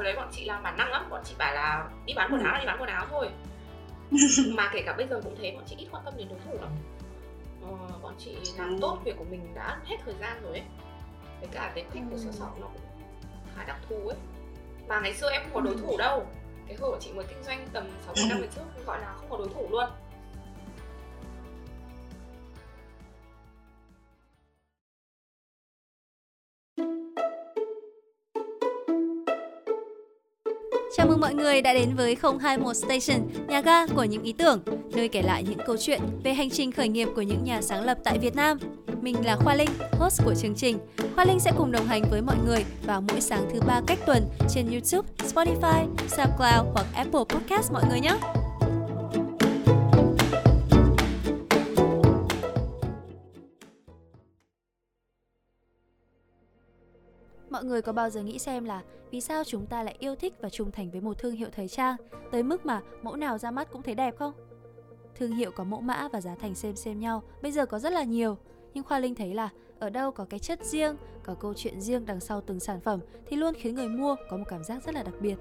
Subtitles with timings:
[0.00, 2.42] hồi đấy bọn chị làm bản năng lắm bọn chị bảo là đi bán quần
[2.42, 3.28] áo là đi bán quần áo thôi.
[4.54, 6.58] Mà kể cả bây giờ cũng thế bọn chị ít quan tâm đến đối thủ
[6.60, 6.70] lắm.
[7.62, 10.62] Ờ, bọn chị làm tốt việc của mình đã hết thời gian rồi ấy.
[11.40, 12.82] Với cả tính cách của sở sọ nó cũng
[13.56, 14.16] khá đặc thù ấy.
[14.88, 16.26] Mà ngày xưa em không có đối thủ đâu.
[16.68, 19.30] Cái hồi bọn chị mới kinh doanh tầm 6 năm về trước gọi là không
[19.30, 19.90] có đối thủ luôn
[31.10, 35.08] mừng mọi người đã đến với 021 Station, nhà ga của những ý tưởng, nơi
[35.08, 37.98] kể lại những câu chuyện về hành trình khởi nghiệp của những nhà sáng lập
[38.04, 38.58] tại Việt Nam.
[39.00, 40.78] Mình là Khoa Linh, host của chương trình.
[41.14, 43.98] Khoa Linh sẽ cùng đồng hành với mọi người vào mỗi sáng thứ ba cách
[44.06, 48.39] tuần trên YouTube, Spotify, SoundCloud hoặc Apple Podcast mọi người nhé.
[57.60, 60.34] Mọi người có bao giờ nghĩ xem là vì sao chúng ta lại yêu thích
[60.40, 61.96] và trung thành với một thương hiệu thời trang
[62.32, 64.32] tới mức mà mẫu nào ra mắt cũng thấy đẹp không?
[65.14, 67.92] Thương hiệu có mẫu mã và giá thành xem xem nhau, bây giờ có rất
[67.92, 68.36] là nhiều.
[68.74, 72.06] Nhưng Khoa Linh thấy là ở đâu có cái chất riêng, có câu chuyện riêng
[72.06, 74.94] đằng sau từng sản phẩm thì luôn khiến người mua có một cảm giác rất
[74.94, 75.36] là đặc biệt.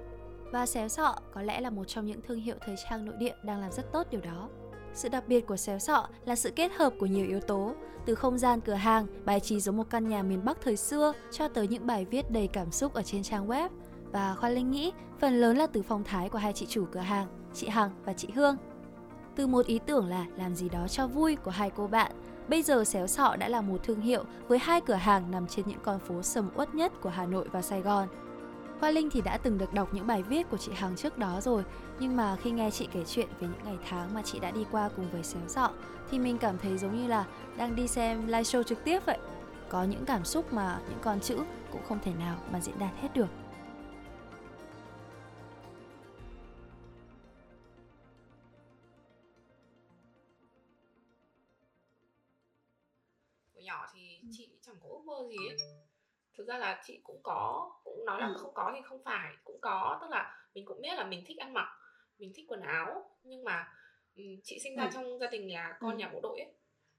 [0.52, 3.36] Và xéo sọ có lẽ là một trong những thương hiệu thời trang nội địa
[3.44, 4.50] đang làm rất tốt điều đó.
[4.94, 7.74] Sự đặc biệt của xéo sọ là sự kết hợp của nhiều yếu tố,
[8.06, 11.14] từ không gian cửa hàng, bài trí giống một căn nhà miền Bắc thời xưa
[11.32, 13.70] cho tới những bài viết đầy cảm xúc ở trên trang web.
[14.12, 17.00] Và Khoa Linh nghĩ phần lớn là từ phong thái của hai chị chủ cửa
[17.00, 18.58] hàng, chị Hằng và chị Hương.
[19.36, 22.12] Từ một ý tưởng là làm gì đó cho vui của hai cô bạn,
[22.48, 25.68] bây giờ xéo sọ đã là một thương hiệu với hai cửa hàng nằm trên
[25.68, 28.08] những con phố sầm uất nhất của Hà Nội và Sài Gòn.
[28.80, 31.42] Hoa Linh thì đã từng được đọc những bài viết của chị Hằng trước đó
[31.42, 31.64] rồi,
[32.00, 34.66] Nhưng mà khi nghe chị kể chuyện về những ngày tháng mà chị đã đi
[34.72, 35.72] qua cùng với xéo sọ
[36.12, 37.26] Thì mình cảm thấy giống như là
[37.58, 39.18] đang đi xem live show trực tiếp vậy.
[39.70, 41.38] Có những cảm xúc mà những con chữ
[41.72, 43.28] cũng không thể nào mà diễn đạt hết được.
[56.50, 58.36] Ra là chị cũng có cũng nói là ừ.
[58.38, 61.38] không có thì không phải cũng có tức là mình cũng biết là mình thích
[61.38, 61.68] ăn mặc
[62.18, 63.74] mình thích quần áo nhưng mà
[64.44, 64.90] chị sinh ra ừ.
[64.94, 65.98] trong gia đình là con ừ.
[65.98, 66.52] nhà bộ đội ấy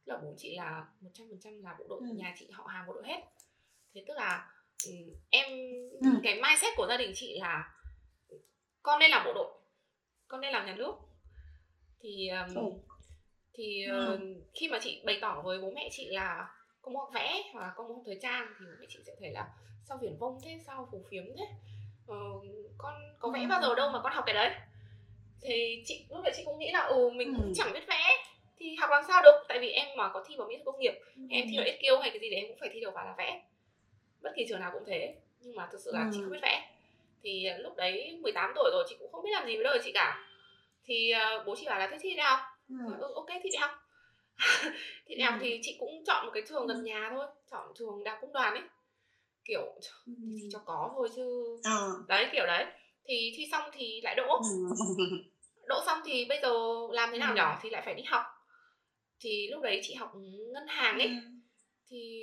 [0.04, 2.16] là bố chị là một trăm phần trăm là bộ đội ừ.
[2.16, 3.20] nhà chị họ hàng bộ đội hết
[3.94, 4.52] thế tức là
[5.30, 5.46] em
[6.00, 6.10] ừ.
[6.22, 7.74] cái mindset của gia đình chị là
[8.82, 9.52] con nên làm bộ đội
[10.28, 10.92] con nên làm nhà nước
[12.00, 12.62] thì ừ.
[13.52, 14.20] thì uh,
[14.54, 16.54] khi mà chị bày tỏ với bố mẹ chị là
[16.92, 19.48] muốn vẽ hoặc con muốn thời trang thì mẹ chị sẽ thấy là
[19.84, 21.44] sao viển vông thế sao phù phiếm thế.
[22.06, 22.16] Ờ,
[22.78, 24.50] con có vẽ bao giờ đâu mà con học cái đấy.
[25.42, 27.52] Thì chị lúc đấy chị cũng nghĩ là ừ mình cũng ừ.
[27.56, 28.16] chẳng biết vẽ
[28.58, 29.44] thì học làm sao được.
[29.48, 31.22] Tại vì em mà có thi vào mỹ thuật công nghiệp ừ.
[31.30, 33.14] em thi vào SQ hay cái gì đấy em cũng phải thi đầu vào là
[33.18, 33.42] vẽ.
[34.22, 36.10] Bất kỳ trường nào cũng thế nhưng mà thực sự là ừ.
[36.12, 36.70] chị không biết vẽ.
[37.22, 39.78] Thì ờ, lúc đấy 18 tuổi rồi chị cũng không biết làm gì với đời
[39.84, 40.26] chị cả.
[40.84, 42.40] Thì uh, bố chị bảo là thế thi đại học.
[42.68, 42.76] Ừ.
[43.00, 43.70] ừ ok thi đại học
[45.06, 45.40] thì học ừ.
[45.40, 46.82] thì chị cũng chọn một cái trường gần ừ.
[46.82, 48.62] nhà thôi chọn trường đại học công đoàn ấy.
[49.44, 49.62] Kiểu
[50.06, 51.56] thì, thì cho có thôi chứ.
[51.64, 52.04] Ờ.
[52.08, 52.66] đấy kiểu đấy.
[53.04, 54.40] Thì thi xong thì lại đỗ.
[55.66, 56.52] Đỗ xong thì bây giờ
[56.90, 58.22] làm thế nào nhỏ thì lại phải đi học.
[59.20, 60.12] Thì lúc đấy chị học
[60.52, 61.10] ngân hàng ấy.
[61.88, 62.22] Thì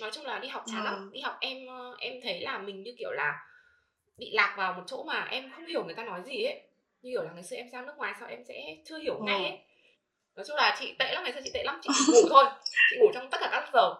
[0.00, 1.10] nói chung là đi học chán lắm.
[1.12, 3.46] Đi học em ờ, em thấy là mình như kiểu là
[4.18, 6.60] bị lạc vào một chỗ mà em không hiểu người ta nói gì ấy.
[7.02, 9.44] Như kiểu là ngày xưa em sang nước ngoài sao em sẽ chưa hiểu ngay
[9.44, 9.58] ấy
[10.40, 12.44] nói chung là chị tệ lắm ngày xưa chị tệ lắm chị ngủ thôi
[12.90, 13.94] chị ngủ trong tất cả các giờ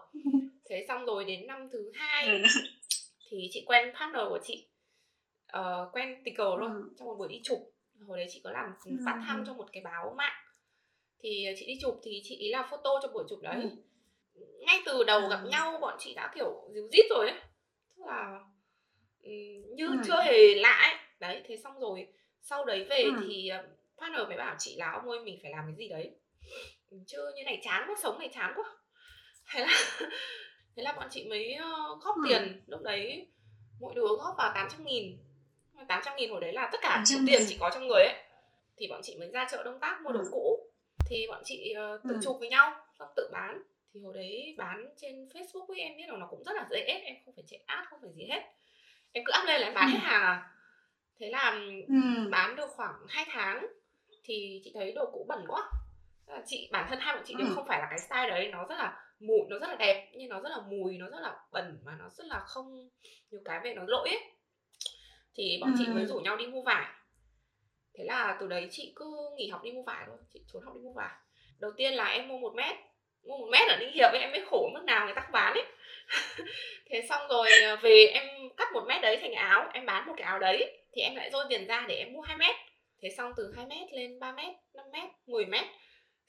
[0.64, 2.42] thế xong rồi đến năm thứ hai ừ.
[3.28, 4.66] thì chị quen partner của chị
[5.58, 6.90] uh, quen tình cờ luôn ừ.
[6.98, 7.58] trong một buổi đi chụp
[8.06, 8.74] hồi đấy chị có làm
[9.04, 9.22] phát ừ.
[9.26, 10.42] thăm cho một cái báo mạng
[11.22, 13.68] thì chị đi chụp thì chị ý làm photo cho buổi chụp đấy ừ.
[14.66, 17.40] ngay từ đầu gặp nhau bọn chị đã kiểu díu dít rồi ấy
[17.96, 18.40] tức là
[19.76, 19.96] như ừ.
[20.06, 22.06] chưa hề lạ ấy đấy thế xong rồi
[22.40, 23.24] sau đấy về ừ.
[23.28, 23.66] thì ờ,
[23.98, 26.10] partner mới bảo chị là ông ơi mình phải làm cái gì đấy
[27.06, 28.64] chứ như này chán quá sống này chán quá.
[29.50, 29.72] Thế là
[30.76, 32.22] thế là bọn chị mới ờ, góp ừ.
[32.28, 32.62] tiền.
[32.66, 33.26] Lúc đấy
[33.80, 35.18] mỗi đứa góp vào 800 nghìn.
[35.88, 38.14] 800 nghìn hồi đấy là tất cả số tiền chị có trong người ấy.
[38.76, 40.66] Thì bọn chị mới ra chợ Đông Tác mua đồ cũ.
[41.06, 42.20] Thì bọn chị uh, tự ừ.
[42.22, 43.62] chụp với nhau xong tự bán.
[43.94, 46.84] Thì hồi đấy bán trên Facebook ấy em biết là nó cũng rất là dễ.
[47.04, 48.42] Em không phải chạy ad không phải gì hết.
[49.12, 50.50] Em cứ up lên là em bán hết hàng à.
[51.20, 52.28] Thế là ừ.
[52.30, 53.66] bán được khoảng 2 tháng
[54.24, 55.70] thì chị thấy đồ cũ bẩn quá
[56.46, 57.52] chị bản thân hai bọn chị đều ừ.
[57.54, 60.28] không phải là cái style đấy nó rất là mùi nó rất là đẹp nhưng
[60.28, 62.88] nó rất là mùi nó rất là bẩn mà nó rất là không
[63.30, 64.20] nhiều cái về nó lỗi ấy.
[65.36, 65.76] Thì bọn ừ.
[65.78, 66.86] chị mới rủ nhau đi mua vải.
[67.98, 70.74] Thế là từ đấy chị cứ nghỉ học đi mua vải thôi chị trốn học
[70.74, 71.14] đi mua vải.
[71.58, 72.76] Đầu tiên là em mua một mét
[73.22, 75.32] mua một mét ở ninh hiệp ấy em mới khổ mức nào người ta không
[75.32, 75.64] bán ấy.
[76.86, 80.14] Thế xong rồi ờ, về em cắt một mét đấy thành áo em bán một
[80.16, 82.56] cái áo đấy thì em lại dôi tiền ra để em mua 2 mét.
[83.02, 85.64] Thế xong từ 2 mét lên 3 mét 5 mét 10 mét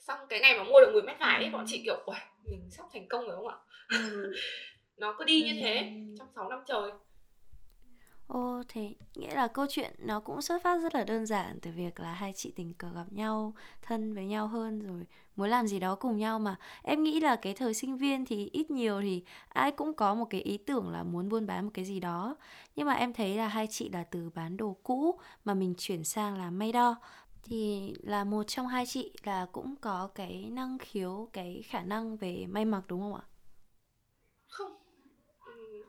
[0.01, 2.19] xong cái ngày mà mua được 10 mét vải ấy, bọn chị kiểu Uầy,
[2.51, 3.57] mình sắp thành công rồi không ạ
[3.89, 4.33] ừ.
[4.97, 6.15] nó cứ đi như thế ừ.
[6.19, 6.91] trong 6 năm trời
[8.31, 11.71] Ồ, thế nghĩa là câu chuyện nó cũng xuất phát rất là đơn giản từ
[11.71, 15.05] việc là hai chị tình cờ gặp nhau, thân với nhau hơn rồi
[15.35, 16.55] muốn làm gì đó cùng nhau mà.
[16.83, 20.25] Em nghĩ là cái thời sinh viên thì ít nhiều thì ai cũng có một
[20.29, 22.35] cái ý tưởng là muốn buôn bán một cái gì đó.
[22.75, 26.03] Nhưng mà em thấy là hai chị là từ bán đồ cũ mà mình chuyển
[26.03, 26.95] sang làm may đo
[27.43, 32.17] thì là một trong hai chị là cũng có cái năng khiếu, cái khả năng
[32.17, 33.23] về may mặc đúng không ạ?
[34.47, 34.71] Không,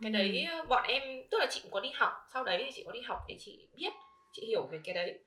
[0.03, 2.83] cái đấy bọn em tức là chị cũng có đi học sau đấy thì chị
[2.87, 3.93] có đi học để chị biết
[4.33, 5.25] chị hiểu về cái đấy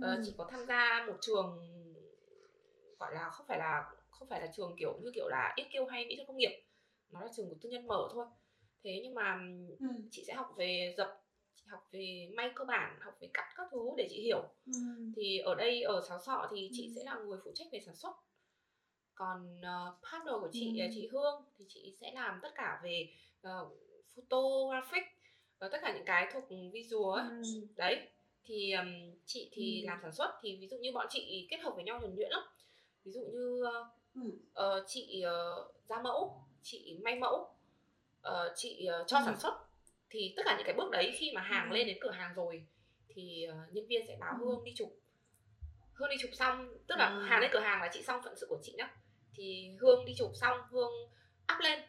[0.00, 0.22] ờ, ừ.
[0.26, 1.58] chị có tham gia một trường
[2.98, 5.86] gọi là không phải là không phải là trường kiểu như kiểu là ít kêu
[5.86, 6.62] hay mỹ thuật công nghiệp
[7.12, 8.26] nó là trường của tư nhân mở thôi
[8.84, 9.38] thế nhưng mà
[9.78, 9.86] ừ.
[10.10, 11.25] chị sẽ học về dập
[11.66, 14.72] chị học về may cơ bản học về cắt các thứ để chị hiểu ừ.
[15.16, 16.92] thì ở đây ở sáo sọ thì chị ừ.
[16.96, 18.12] sẽ là người phụ trách về sản xuất
[19.14, 20.86] còn uh, partner của chị ừ.
[20.94, 23.08] chị Hương thì chị sẽ làm tất cả về
[23.40, 23.72] uh,
[24.14, 25.04] photographic
[25.58, 27.28] và tất cả những cái thuộc visual ấy.
[27.28, 27.66] Ừ.
[27.76, 28.08] đấy
[28.44, 28.86] thì um,
[29.26, 29.86] chị thì ừ.
[29.86, 32.30] làm sản xuất thì ví dụ như bọn chị kết hợp với nhau nhuần nhuyễn
[32.30, 32.42] lắm
[33.04, 33.86] ví dụ như uh,
[34.50, 37.48] uh, chị uh, ra mẫu chị may mẫu
[38.28, 39.22] uh, chị uh, cho ừ.
[39.26, 39.65] sản xuất
[40.10, 41.74] thì tất cả những cái bước đấy khi mà hàng ừ.
[41.74, 42.66] lên đến cửa hàng rồi
[43.08, 44.44] thì uh, nhân viên sẽ báo ừ.
[44.44, 44.88] hương đi chụp
[45.94, 47.22] hương đi chụp xong tức là ừ.
[47.22, 48.90] hàng lên cửa hàng là chị xong phận sự của chị nhá
[49.34, 50.92] thì hương đi chụp xong hương
[51.52, 51.80] up lên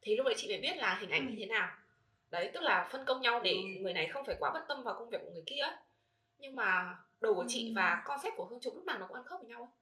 [0.00, 1.68] thì lúc đấy chị phải biết là hình ảnh như thế nào
[2.30, 4.94] đấy tức là phân công nhau để người này không phải quá bất tâm vào
[4.98, 5.64] công việc của người kia
[6.38, 9.24] nhưng mà đồ của chị và concept của hương trục lúc nào nó cũng ăn
[9.24, 9.81] khớp với nhau ấy.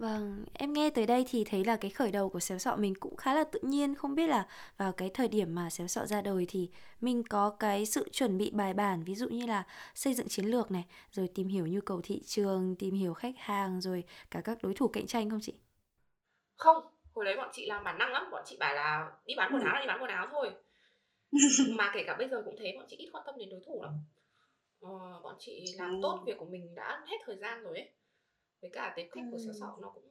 [0.00, 2.94] Vâng, em nghe tới đây thì thấy là cái khởi đầu của xéo sọ mình
[3.00, 3.94] cũng khá là tự nhiên.
[3.94, 6.70] Không biết là vào cái thời điểm mà xéo sọ ra đời thì
[7.00, 9.64] mình có cái sự chuẩn bị bài bản Ví dụ như là
[9.94, 13.34] xây dựng chiến lược này Rồi tìm hiểu nhu cầu thị trường, tìm hiểu khách
[13.38, 15.54] hàng Rồi cả các đối thủ cạnh tranh không chị?
[16.56, 18.24] Không, hồi đấy bọn chị làm bản năng lắm.
[18.30, 20.50] Bọn chị bảo là đi bán quần áo là đi bán quần áo thôi.
[21.78, 23.82] Mà kể cả bây giờ cũng thế bọn chị ít quan tâm đến đối thủ
[23.82, 23.92] lắm.
[24.80, 27.90] Ờ, bọn chị làm tốt việc của mình đã hết thời gian rồi ấy
[28.60, 30.04] với cả tính cách của sở sọ nó cũng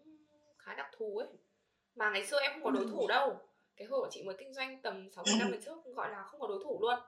[0.57, 1.27] khá đặc thù ấy.
[1.95, 3.37] Mà ngày xưa em không có đối thủ đâu.
[3.75, 6.39] Cái hồi bọn chị mới kinh doanh tầm 6 năm về trước gọi là không
[6.39, 6.99] có đối thủ luôn.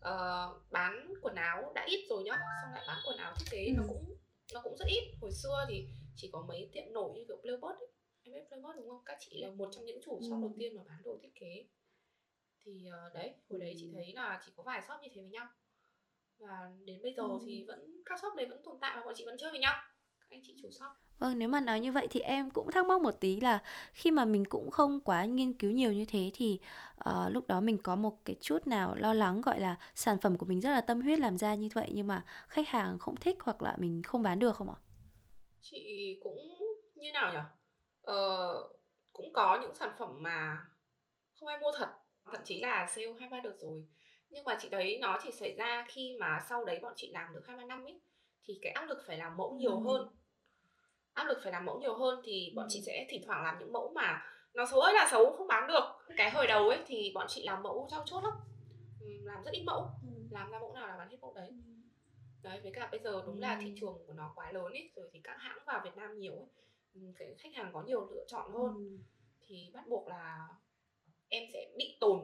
[0.00, 3.72] Ờ, bán quần áo đã ít rồi nhá xong lại bán quần áo thiết kế
[3.76, 4.16] nó cũng
[4.54, 5.14] nó cũng rất ít.
[5.20, 7.88] Hồi xưa thì chỉ có mấy tiệm nổi như kiểu Playbird ấy.
[8.22, 9.02] Em biết Playbird đúng không?
[9.04, 11.66] Các chị là một trong những chủ shop đầu tiên mà bán đồ thiết kế.
[12.64, 15.30] Thì uh, đấy hồi đấy chị thấy là chỉ có vài shop như thế với
[15.30, 15.46] nhau.
[16.38, 19.24] Và đến bây giờ thì vẫn các shop đấy vẫn tồn tại và bọn chị
[19.26, 19.74] vẫn chơi với nhau
[20.34, 23.00] anh chị chủ shop Vâng, nếu mà nói như vậy thì em cũng thắc mắc
[23.00, 26.58] một tí là khi mà mình cũng không quá nghiên cứu nhiều như thế thì
[27.10, 30.38] uh, lúc đó mình có một cái chút nào lo lắng gọi là sản phẩm
[30.38, 33.16] của mình rất là tâm huyết làm ra như vậy nhưng mà khách hàng không
[33.16, 34.78] thích hoặc là mình không bán được không ạ?
[35.60, 36.38] Chị cũng
[36.94, 37.40] như nào nhỉ?
[38.02, 38.54] Ờ,
[39.12, 40.58] cũng có những sản phẩm mà
[41.34, 41.88] không ai mua thật
[42.32, 43.84] thậm chí là sale hai ba đợt rồi
[44.30, 47.34] nhưng mà chị thấy nó chỉ xảy ra khi mà sau đấy bọn chị làm
[47.34, 48.00] được hai ba năm ấy
[48.44, 50.08] thì cái áp lực phải làm mẫu nhiều hơn
[51.14, 53.72] áp lực phải làm mẫu nhiều hơn thì bọn chị sẽ thỉnh thoảng làm những
[53.72, 54.22] mẫu mà
[54.54, 55.84] nó xấu ơi là xấu không bán được.
[56.16, 58.32] Cái hồi đầu ấy thì bọn chị làm mẫu trao chốt lắm.
[59.00, 59.90] Làm rất ít mẫu.
[60.30, 61.50] Làm ra mẫu nào là bán hết mẫu đấy.
[62.42, 65.10] Đấy với cả bây giờ đúng là thị trường của nó quá lớn ấy rồi
[65.12, 66.46] thì các hãng vào Việt Nam nhiều ấy
[67.16, 68.98] cái khách hàng có nhiều lựa chọn hơn.
[69.46, 70.48] Thì bắt buộc là
[71.28, 72.20] em sẽ bị tồn.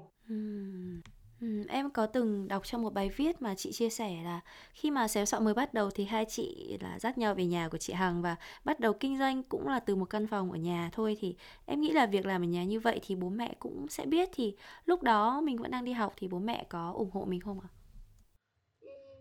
[1.40, 4.40] Ừ, em có từng đọc trong một bài viết mà chị chia sẻ là
[4.72, 7.68] khi mà xéo sọ mới bắt đầu thì hai chị là dắt nhau về nhà
[7.68, 10.58] của chị Hằng và bắt đầu kinh doanh cũng là từ một căn phòng ở
[10.58, 11.16] nhà thôi.
[11.20, 14.06] Thì em nghĩ là việc làm ở nhà như vậy thì bố mẹ cũng sẽ
[14.06, 14.28] biết.
[14.32, 17.40] Thì lúc đó mình vẫn đang đi học thì bố mẹ có ủng hộ mình
[17.40, 17.68] không ạ?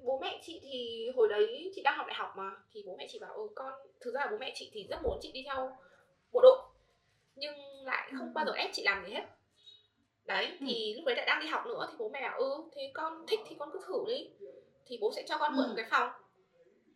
[0.04, 3.08] Bố mẹ chị thì hồi đấy chị đang học đại học mà thì bố mẹ
[3.10, 5.44] chị bảo ừ con thực ra là bố mẹ chị thì rất muốn chị đi
[5.46, 5.78] theo
[6.32, 6.60] bộ đội
[7.36, 9.24] nhưng lại không bao giờ ép chị làm gì hết
[10.30, 10.66] đấy ừ.
[10.68, 13.26] thì lúc đấy lại đang đi học nữa thì bố mẹ bảo ừ thế con
[13.28, 14.30] thích thì con cứ thử đi.
[14.86, 15.70] Thì bố sẽ cho con mượn ừ.
[15.70, 16.12] một cái phòng.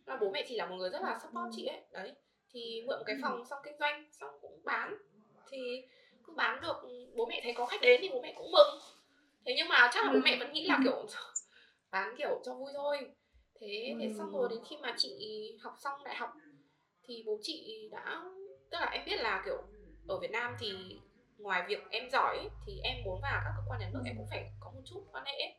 [0.06, 1.80] Là bố mẹ chỉ là một người rất là support chị ấy.
[1.92, 2.12] Đấy
[2.52, 3.20] thì mượn một cái ừ.
[3.22, 4.96] phòng xong kinh doanh xong cũng bán.
[5.50, 5.82] Thì
[6.26, 6.76] cứ bán được
[7.16, 8.80] bố mẹ thấy có khách đến thì bố mẹ cũng mừng.
[9.46, 11.06] Thế nhưng mà chắc là bố mẹ vẫn nghĩ là kiểu
[11.90, 12.98] bán kiểu cho vui thôi.
[13.60, 15.14] Thế thế xong rồi đến khi mà chị
[15.62, 16.32] học xong đại học
[17.08, 18.22] thì bố chị đã
[18.70, 19.62] tức là em biết là kiểu
[20.08, 20.98] ở Việt Nam thì
[21.38, 24.26] ngoài việc em giỏi thì em muốn vào các cơ quan nhà nước em cũng
[24.30, 25.54] phải có một chút quan hệ ấy.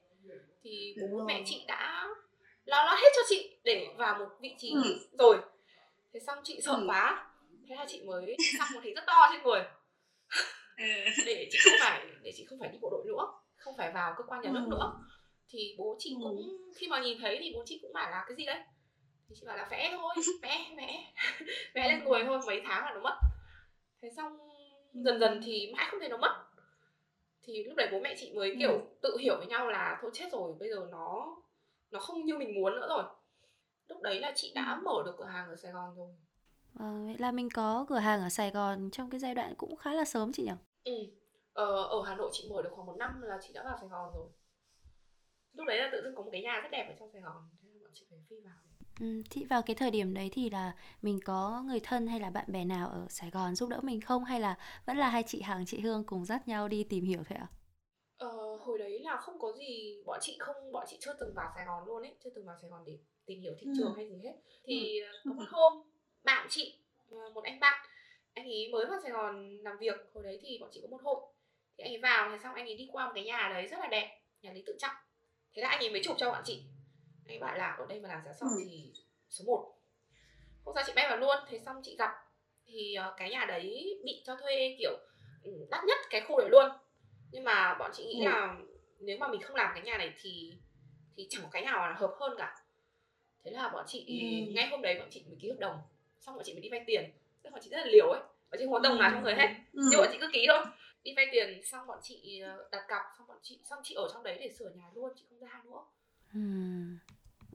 [0.64, 2.08] thì bố mẹ chị đã
[2.66, 4.98] lo lót hết cho chị để vào một vị trí ừ.
[5.20, 5.38] rồi
[6.14, 6.86] thế xong chị sợ ừ.
[6.88, 7.28] quá
[7.70, 9.60] thế là chị mới xăm một thấy rất to trên người
[10.78, 10.86] ừ.
[11.26, 14.14] để chị không phải để chị không phải đi bộ đội nữa không phải vào
[14.18, 14.70] cơ quan nhà nước ừ.
[14.70, 14.94] nữa
[15.50, 16.72] thì bố chị cũng ừ.
[16.78, 18.60] khi mà nhìn thấy thì bố chị cũng bảo là cái gì đấy
[19.30, 21.14] thì chị bảo là vẽ thôi vẽ vẽ
[21.74, 23.20] vẽ lên người thôi mấy tháng là nó mất
[24.02, 24.38] thế xong
[25.04, 26.46] dần dần thì mãi không thấy nó mất.
[27.44, 28.82] Thì lúc đấy bố mẹ chị mới kiểu ừ.
[29.02, 31.38] tự hiểu với nhau là thôi chết rồi bây giờ nó
[31.92, 33.04] nó không như mình muốn nữa rồi.
[33.88, 34.82] Lúc đấy là chị đã ừ.
[34.86, 36.16] mở được cửa hàng ở sài gòn rồi.
[36.80, 39.76] À, vậy là mình có cửa hàng ở sài gòn trong cái giai đoạn cũng
[39.76, 40.52] khá là sớm chị nhỉ?
[40.84, 40.94] Ừ.
[41.54, 43.90] Ờ, ở hà nội chị mở được khoảng một năm là chị đã vào sài
[43.90, 44.28] gòn rồi.
[45.54, 47.50] Lúc đấy là tự dưng có một cái nhà rất đẹp ở trong sài gòn
[47.64, 48.54] thế là bọn chị phải phi vào
[49.00, 52.30] Ừ, thì vào cái thời điểm đấy thì là mình có người thân hay là
[52.30, 55.24] bạn bè nào ở Sài Gòn giúp đỡ mình không hay là vẫn là hai
[55.28, 57.48] chị Hằng chị Hương cùng dắt nhau đi tìm hiểu thôi ạ?
[58.18, 61.52] Ờ, hồi đấy là không có gì bọn chị không bọn chị chưa từng vào
[61.56, 63.96] Sài Gòn luôn ấy chưa từng vào Sài Gòn để tìm hiểu thị trường ừ.
[63.96, 64.34] hay gì hết
[64.66, 65.08] thì ừ.
[65.26, 65.74] có một hôm
[66.24, 66.80] bạn chị
[67.12, 67.88] ờ, một anh bạn
[68.34, 71.02] anh ấy mới vào Sài Gòn làm việc hồi đấy thì bọn chị có một
[71.04, 71.18] hôm
[71.78, 73.80] thì anh ấy vào thì xong anh ấy đi qua một cái nhà đấy rất
[73.80, 74.96] là đẹp nhà lý tự trọng
[75.54, 76.64] thế là anh ấy mới chụp cho bọn chị
[77.28, 78.64] anh bảo là ở đây mà làm giá sọ ừ.
[78.66, 78.94] thì
[79.30, 79.76] số 1
[80.66, 81.38] hôm sau chị bay vào luôn.
[81.50, 82.12] Thế xong chị gặp
[82.66, 84.98] thì uh, cái nhà đấy bị cho thuê kiểu
[85.44, 86.70] ừ, đắt nhất cái khu đấy luôn.
[87.32, 88.26] Nhưng mà bọn chị nghĩ ừ.
[88.26, 88.56] là
[89.00, 90.54] nếu mà mình không làm cái nhà này thì
[91.18, 92.56] thì chẳng có cái nào là hợp hơn cả.
[93.44, 94.54] Thế là bọn chị ừ.
[94.54, 95.78] ngay hôm đấy bọn chị mới ký hợp đồng.
[96.20, 97.12] Xong bọn chị mới đi vay tiền.
[97.44, 98.22] Tức bọn chị rất là liều ấy.
[98.22, 99.48] Bọn chị không có đồng nào trong người hết.
[99.74, 99.82] Ừ.
[99.92, 100.66] nhưng bọn chị cứ ký thôi.
[101.04, 104.10] Đi vay tiền xong bọn chị ờ, đặt cọc xong bọn chị xong chị ở
[104.14, 105.84] trong đấy để sửa nhà luôn chị không ra nữa.
[106.34, 106.40] Ừ.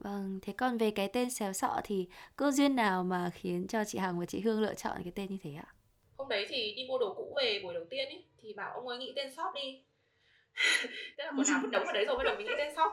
[0.03, 3.83] Vâng, thế còn về cái tên xéo sọ thì cơ duyên nào mà khiến cho
[3.83, 5.73] chị Hằng và chị Hương lựa chọn cái tên như thế ạ?
[6.17, 8.87] Hôm đấy thì đi mua đồ cũ về buổi đầu tiên ấy thì bảo ông
[8.87, 9.81] ấy nghĩ tên shop đi.
[11.17, 12.91] Tức là quần áo đóng ở đấy rồi bây giờ mình nghĩ tên shop.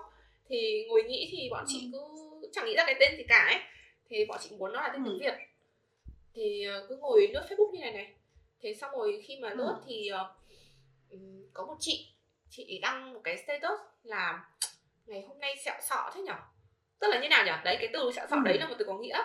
[0.48, 1.98] Thì ngồi nghĩ thì bọn chị cứ
[2.52, 3.60] chẳng nghĩ ra cái tên gì cả ấy.
[4.08, 5.34] Thì bọn chị muốn nó là tên tiếng Việt.
[6.34, 8.12] Thì ờ, cứ ngồi lướt Facebook như này này.
[8.60, 11.18] Thế xong rồi khi mà lướt thì uh,
[11.52, 12.08] có một chị
[12.50, 14.44] chị đăng một cái status là
[15.06, 16.36] ngày hôm nay sẹo sọ thế nhở
[17.00, 18.36] tức là như nào nhỉ đấy cái từ sọ ừ.
[18.44, 19.18] đấy là một từ có nghĩa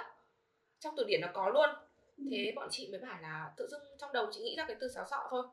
[0.80, 1.70] trong từ điển nó có luôn
[2.18, 2.24] ừ.
[2.32, 4.88] thế bọn chị mới bảo là tự dưng trong đầu chị nghĩ ra cái từ
[4.96, 5.44] xáo sọ thôi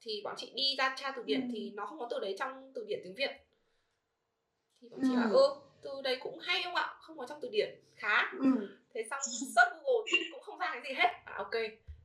[0.00, 1.48] thì bọn chị đi ra tra từ điển ừ.
[1.52, 3.30] thì nó không có từ đấy trong từ điển tiếng việt
[4.80, 5.16] thì bọn chị ừ.
[5.16, 8.78] bảo ừ từ đấy cũng hay không ạ không có trong từ điển khá ừ.
[8.94, 9.20] thế xong
[9.54, 11.54] search google thì cũng không ra cái gì hết à ok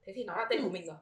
[0.01, 0.63] thế thì nó là tên ừ.
[0.63, 0.97] của mình rồi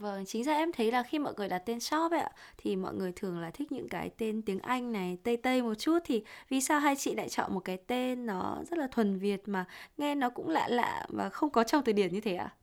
[0.00, 2.76] Vâng, chính ra em thấy là khi mọi người đặt tên shop ấy ạ, thì
[2.76, 5.98] mọi người thường là thích những cái tên tiếng Anh này, Tây Tây một chút
[6.04, 9.48] thì vì sao hai chị lại chọn một cái tên nó rất là thuần Việt
[9.48, 9.64] mà
[9.96, 12.54] nghe nó cũng lạ lạ và không có trong từ điển như thế ạ?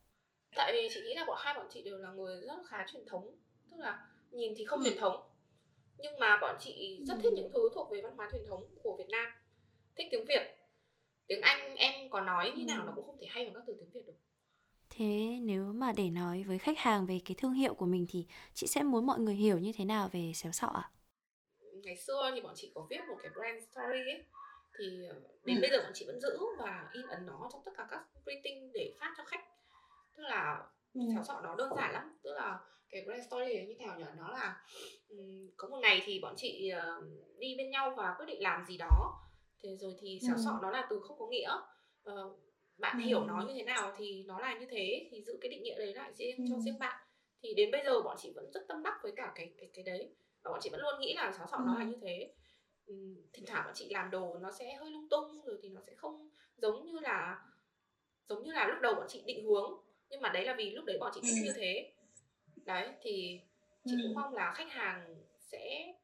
[0.56, 3.06] Tại vì chị nghĩ là bọn hai bọn chị đều là người rất khá truyền
[3.06, 3.36] thống,
[3.70, 5.22] tức là nhìn thì không truyền thống
[5.98, 8.96] nhưng mà bọn chị rất thích những thứ thuộc về văn hóa truyền thống của
[8.98, 9.26] Việt Nam.
[9.96, 10.56] Thích tiếng Việt.
[11.26, 13.76] Tiếng Anh em có nói như nào nó cũng không thể hay bằng các từ
[13.80, 14.12] tiếng Việt được.
[14.98, 18.26] Thế nếu mà để nói với khách hàng về cái thương hiệu của mình thì
[18.54, 20.90] chị sẽ muốn mọi người hiểu như thế nào về xéo sọ ạ?
[21.72, 24.24] Ngày xưa thì bọn chị có viết một cái brand story ấy
[24.78, 25.60] thì ờ, đến ừ.
[25.60, 28.72] bây giờ bọn chị vẫn giữ và in ấn nó trong tất cả các printing
[28.74, 29.44] để phát cho khách
[30.16, 30.62] tức là
[30.94, 31.00] ừ.
[31.14, 32.58] xéo sọ nó đơn giản lắm tức là
[32.90, 34.64] cái brand story như thế nào nhỉ nó là
[35.08, 37.04] um, có một ngày thì bọn chị uh,
[37.38, 39.20] đi bên nhau và quyết định làm gì đó
[39.62, 40.42] thế rồi thì xéo ừ.
[40.44, 41.50] sọ nó là từ không có nghĩa
[42.10, 42.45] uh,
[42.78, 45.62] bạn hiểu nó như thế nào thì nó là như thế thì giữ cái định
[45.62, 47.06] nghĩa đấy lại riêng cho riêng bạn.
[47.42, 49.84] Thì đến bây giờ bọn chị vẫn rất tâm đắc với cả cái cái cái
[49.84, 52.32] đấy và bọn chị vẫn luôn nghĩ là sáu sọ nó là như thế.
[53.32, 55.94] Thỉnh thoảng bọn chị làm đồ nó sẽ hơi lung tung rồi thì nó sẽ
[55.94, 57.44] không giống như là
[58.28, 59.80] giống như là lúc đầu bọn chị định hướng
[60.10, 61.92] nhưng mà đấy là vì lúc đấy bọn chị thích như thế.
[62.64, 63.40] Đấy thì
[63.84, 65.94] chị cũng mong là khách hàng sẽ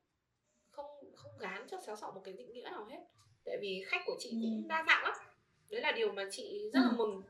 [0.71, 2.99] không không gán cho sáu sọ một cái định nghĩa nào hết.
[3.45, 5.13] Tại vì khách của chị cũng đa dạng lắm
[5.73, 6.97] đấy là điều mà chị rất là ừ.
[6.97, 7.23] mừng.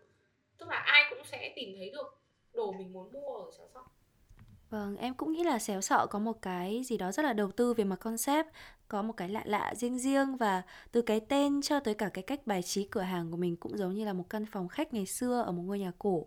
[0.59, 2.19] Tức là ai cũng sẽ tìm thấy được
[2.53, 3.85] đồ mình muốn mua ở xéo sọ.
[4.71, 7.51] Vâng, em cũng nghĩ là xéo sọ có một cái gì đó rất là đầu
[7.51, 8.47] tư về mặt concept,
[8.89, 12.23] có một cái lạ lạ riêng riêng và từ cái tên cho tới cả cái
[12.23, 14.95] cách bài trí cửa hàng của mình cũng giống như là một căn phòng khách
[14.95, 16.27] ngày xưa ở một ngôi nhà cổ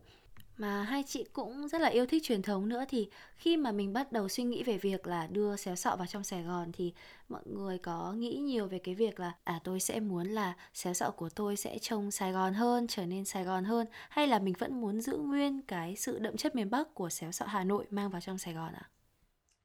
[0.57, 3.93] mà hai chị cũng rất là yêu thích truyền thống nữa thì khi mà mình
[3.93, 6.93] bắt đầu suy nghĩ về việc là đưa xéo sọ vào trong Sài Gòn thì
[7.29, 10.93] mọi người có nghĩ nhiều về cái việc là à tôi sẽ muốn là xéo
[10.93, 14.39] sọ của tôi sẽ trông Sài Gòn hơn, trở nên Sài Gòn hơn hay là
[14.39, 17.63] mình vẫn muốn giữ nguyên cái sự đậm chất miền Bắc của xéo sọ Hà
[17.63, 18.81] Nội mang vào trong Sài Gòn ạ?
[18.81, 18.89] À?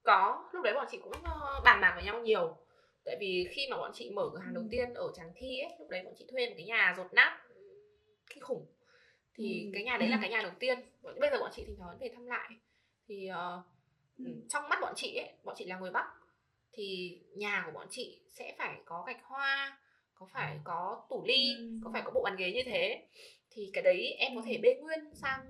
[0.03, 2.57] Có, lúc đấy bọn chị cũng ờ, bàn bạc với nhau nhiều.
[3.05, 5.71] Tại vì khi mà bọn chị mở cửa hàng đầu tiên ở Tràng Thi ấy,
[5.79, 7.39] lúc đấy bọn chị thuê một cái nhà rột nát
[8.31, 8.67] kinh khủng
[9.41, 9.71] thì ừ.
[9.75, 10.79] cái nhà đấy là cái nhà đầu tiên.
[11.03, 12.51] Bây giờ bọn chị thì thoảng về thăm lại.
[13.09, 16.07] Thì uh, trong mắt bọn chị ấy bọn chị là người bắc.
[16.73, 19.79] Thì nhà của bọn chị sẽ phải có gạch hoa
[20.15, 23.03] có phải có tủ ly có phải có bộ bàn ghế như thế.
[23.51, 25.41] Thì cái đấy em có thể bê nguyên sang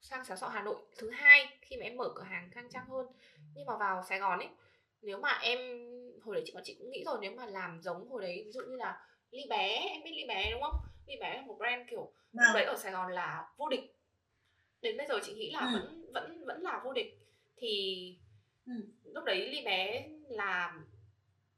[0.00, 2.86] sang xáo sọ hà nội thứ hai khi mà em mở cửa hàng khang trang
[2.88, 3.06] hơn.
[3.54, 4.48] Nhưng mà vào sài gòn ấy
[5.02, 5.58] nếu mà em
[6.22, 8.52] hồi đấy chị bọn chị cũng nghĩ rồi nếu mà làm giống hồi đấy ví
[8.52, 10.76] dụ như là ly bé em biết ly bé đúng không
[11.08, 13.94] ly bé là một brand kiểu lúc đấy ở sài gòn là vô địch.
[14.80, 15.72] Đến bây giờ chị nghĩ là ừ.
[15.72, 17.18] vẫn vẫn vẫn là vô địch.
[17.56, 18.16] Thì
[18.66, 18.72] ừ.
[19.04, 20.74] lúc đấy ly bé là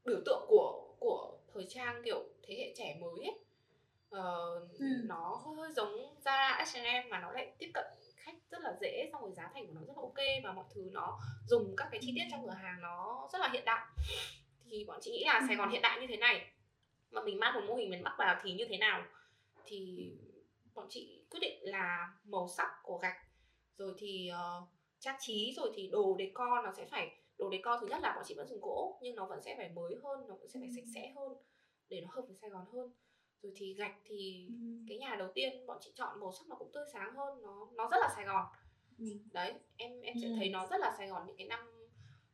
[0.05, 3.39] biểu tượng của của thời trang kiểu thế hệ trẻ mới ấy.
[4.15, 4.87] Uh, ừ.
[5.05, 7.85] nó hơi giống Zara H&M mà nó lại tiếp cận
[8.17, 10.65] khách rất là dễ xong rồi giá thành của nó rất là ok và mọi
[10.75, 13.87] thứ nó dùng các cái chi tiết trong cửa hàng nó rất là hiện đại.
[14.65, 16.51] Thì bọn chị nghĩ là Sài Gòn hiện đại như thế này.
[17.11, 19.03] Mà mình mang một mô hình miền Bắc vào thì như thế nào
[19.71, 20.13] thì
[20.75, 23.17] bọn chị quyết định là màu sắc của gạch.
[23.77, 27.87] Rồi thì uh, trang trí rồi thì đồ decor nó sẽ phải đồ decor thứ
[27.87, 30.35] nhất là bọn chị vẫn dùng gỗ nhưng nó vẫn sẽ phải mới hơn nó
[30.35, 31.33] vẫn sẽ phải sạch sẽ hơn
[31.89, 32.93] để nó hợp với Sài Gòn hơn.
[33.43, 34.85] Rồi thì gạch thì ừ.
[34.89, 37.69] cái nhà đầu tiên bọn chị chọn màu sắc nó cũng tươi sáng hơn nó
[37.75, 38.45] nó rất là Sài Gòn.
[38.99, 39.07] Ừ.
[39.33, 41.61] đấy em em sẽ thấy nó rất là Sài Gòn những cái năm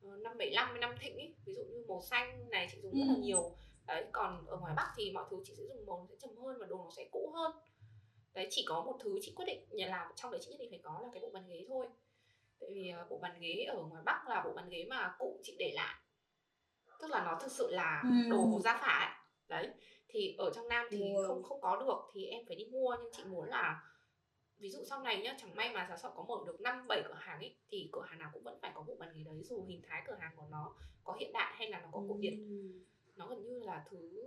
[0.03, 2.93] ờ, năm bảy năm năm thịnh ấy ví dụ như màu xanh này chị dùng
[2.93, 5.99] rất là nhiều đấy còn ở ngoài Bắc thì mọi thứ chị sẽ dùng màu
[5.99, 7.53] nó sẽ trầm hơn và đồ nó sẽ cũ hơn.
[8.35, 10.71] Đấy chỉ có một thứ chị quyết định nhà làm trong đấy chị nhất định
[10.71, 11.87] phải có là cái bộ bàn ghế thôi.
[12.61, 15.41] Tại vì uh, bộ bàn ghế ở ngoài Bắc là bộ bàn ghế mà cụ
[15.43, 15.95] chị để lại.
[17.01, 19.15] Tức là nó thực sự là đồ gia phả ấy.
[19.49, 19.75] đấy
[20.09, 22.97] thì ở trong nam thì không không có được thì em phải đi mua.
[23.01, 23.83] Nhưng chị muốn là
[24.59, 27.03] ví dụ sau này nhá chẳng may mà giáo sọ có mở được năm bảy
[27.09, 29.43] cửa hàng ấy thì cửa hàng nào cũng vẫn phải có bộ bàn ghế đấy.
[29.45, 30.75] Dù hình thái cửa hàng của nó
[31.05, 32.35] có hiện đại hay là nó có cổ điển
[33.17, 34.23] nó gần như là thứ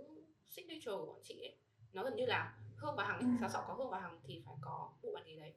[0.48, 1.56] signature của bọn chị ấy.
[1.92, 4.42] Nó gần như là hương và hằng ấy, giáo sọ có hương và hằng thì
[4.46, 5.52] phải có bộ bàn ghế đấy.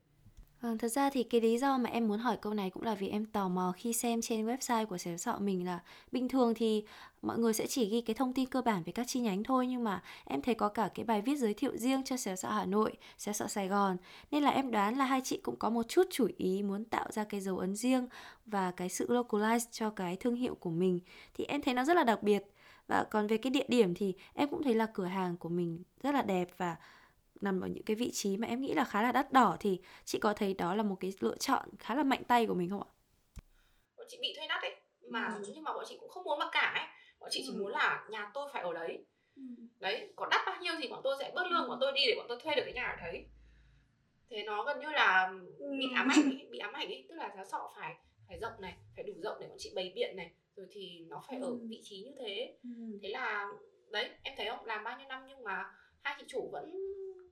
[0.64, 2.96] Vâng, thật ra thì cái lý do mà em muốn hỏi câu này cũng là
[2.96, 5.80] vì em tò mò khi xem trên website của xéo sọ mình là
[6.12, 6.86] bình thường thì
[7.22, 9.68] mọi người sẽ chỉ ghi cái thông tin cơ bản về các chi nhánh thôi
[9.68, 12.50] nhưng mà em thấy có cả cái bài viết giới thiệu riêng cho xéo sọ
[12.50, 13.98] Hà Nội, xéo sọ Sài Gòn.
[14.32, 17.12] Nên là em đoán là hai chị cũng có một chút chủ ý muốn tạo
[17.12, 18.08] ra cái dấu ấn riêng
[18.46, 21.00] và cái sự localize cho cái thương hiệu của mình.
[21.34, 22.53] Thì em thấy nó rất là đặc biệt
[22.88, 25.84] và còn về cái địa điểm thì em cũng thấy là cửa hàng của mình
[26.04, 26.76] rất là đẹp và
[27.42, 29.80] nằm ở những cái vị trí mà em nghĩ là khá là đắt đỏ thì
[30.06, 32.70] chị có thấy đó là một cái lựa chọn khá là mạnh tay của mình
[32.70, 32.92] không ạ?
[33.98, 34.76] Bọn chị bị thuê đắt ấy
[35.10, 35.44] mà ừ.
[35.56, 36.88] nhưng mà bọn chị cũng không muốn mặc cả ấy
[37.20, 37.60] bọn chị chỉ ừ.
[37.60, 39.42] muốn là nhà tôi phải ở đấy ừ.
[39.80, 42.14] đấy có đắt bao nhiêu thì bọn tôi sẽ bớt lương bọn tôi đi để
[42.18, 43.26] bọn tôi thuê được cái nhà ở đấy
[44.30, 45.72] thế nó gần như là ừ.
[45.80, 47.96] bị ám ảnh ấy, bị ám ảnh ấy tức là giá sọ phải
[48.28, 51.24] phải rộng này phải đủ rộng để bọn chị bày biện này rồi thì nó
[51.28, 51.44] phải ừ.
[51.44, 53.00] ở vị trí như thế ừ.
[53.02, 53.48] thế là
[53.92, 55.66] đấy em thấy không làm bao nhiêu năm nhưng mà
[56.04, 56.72] hai chị chủ vẫn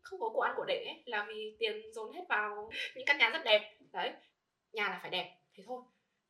[0.02, 3.18] không có của ăn của để ấy, là vì tiền dồn hết vào những căn
[3.18, 4.14] nhà rất đẹp đấy
[4.74, 5.82] nhà là phải đẹp thế thôi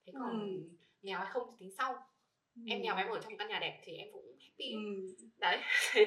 [0.06, 0.70] thế còn ừ.
[1.02, 1.94] nghèo hay không thì tính sau
[2.56, 2.62] ừ.
[2.68, 5.16] em nghèo em ở trong căn nhà đẹp thì em cũng happy ừ.
[5.38, 5.60] đấy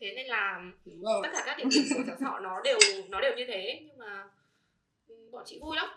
[0.00, 0.62] thế nên là
[1.22, 3.98] tất cả các địa điểm của cháu sọ nó đều nó đều như thế nhưng
[3.98, 4.28] mà
[5.08, 5.88] ừ, bọn chị vui lắm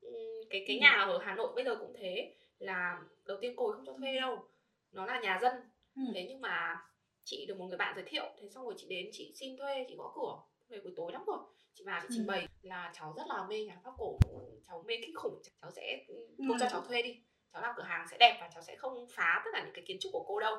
[0.00, 0.80] ừ, cái cái ừ.
[0.80, 4.20] nhà ở Hà Nội bây giờ cũng thế là đầu tiên cô không cho thuê
[4.20, 4.44] đâu.
[4.92, 5.52] Nó là nhà dân.
[5.96, 6.02] Ừ.
[6.14, 6.82] thế nhưng mà
[7.24, 8.24] chị được một người bạn giới thiệu.
[8.40, 10.38] Thế xong rồi chị đến chị xin thuê chị gõ cửa.
[10.68, 11.38] Về buổi tối lắm rồi.
[11.74, 12.28] Chị vào chị trình ừ.
[12.28, 14.18] bày là cháu rất là mê nhạc pháp cổ.
[14.66, 15.42] Cháu mê kinh khủng.
[15.62, 16.04] Cháu sẽ
[16.48, 17.20] cô cho cháu thuê đi.
[17.52, 19.84] Cháu làm cửa hàng sẽ đẹp và cháu sẽ không phá tất cả những cái
[19.86, 20.56] kiến trúc của cô đâu.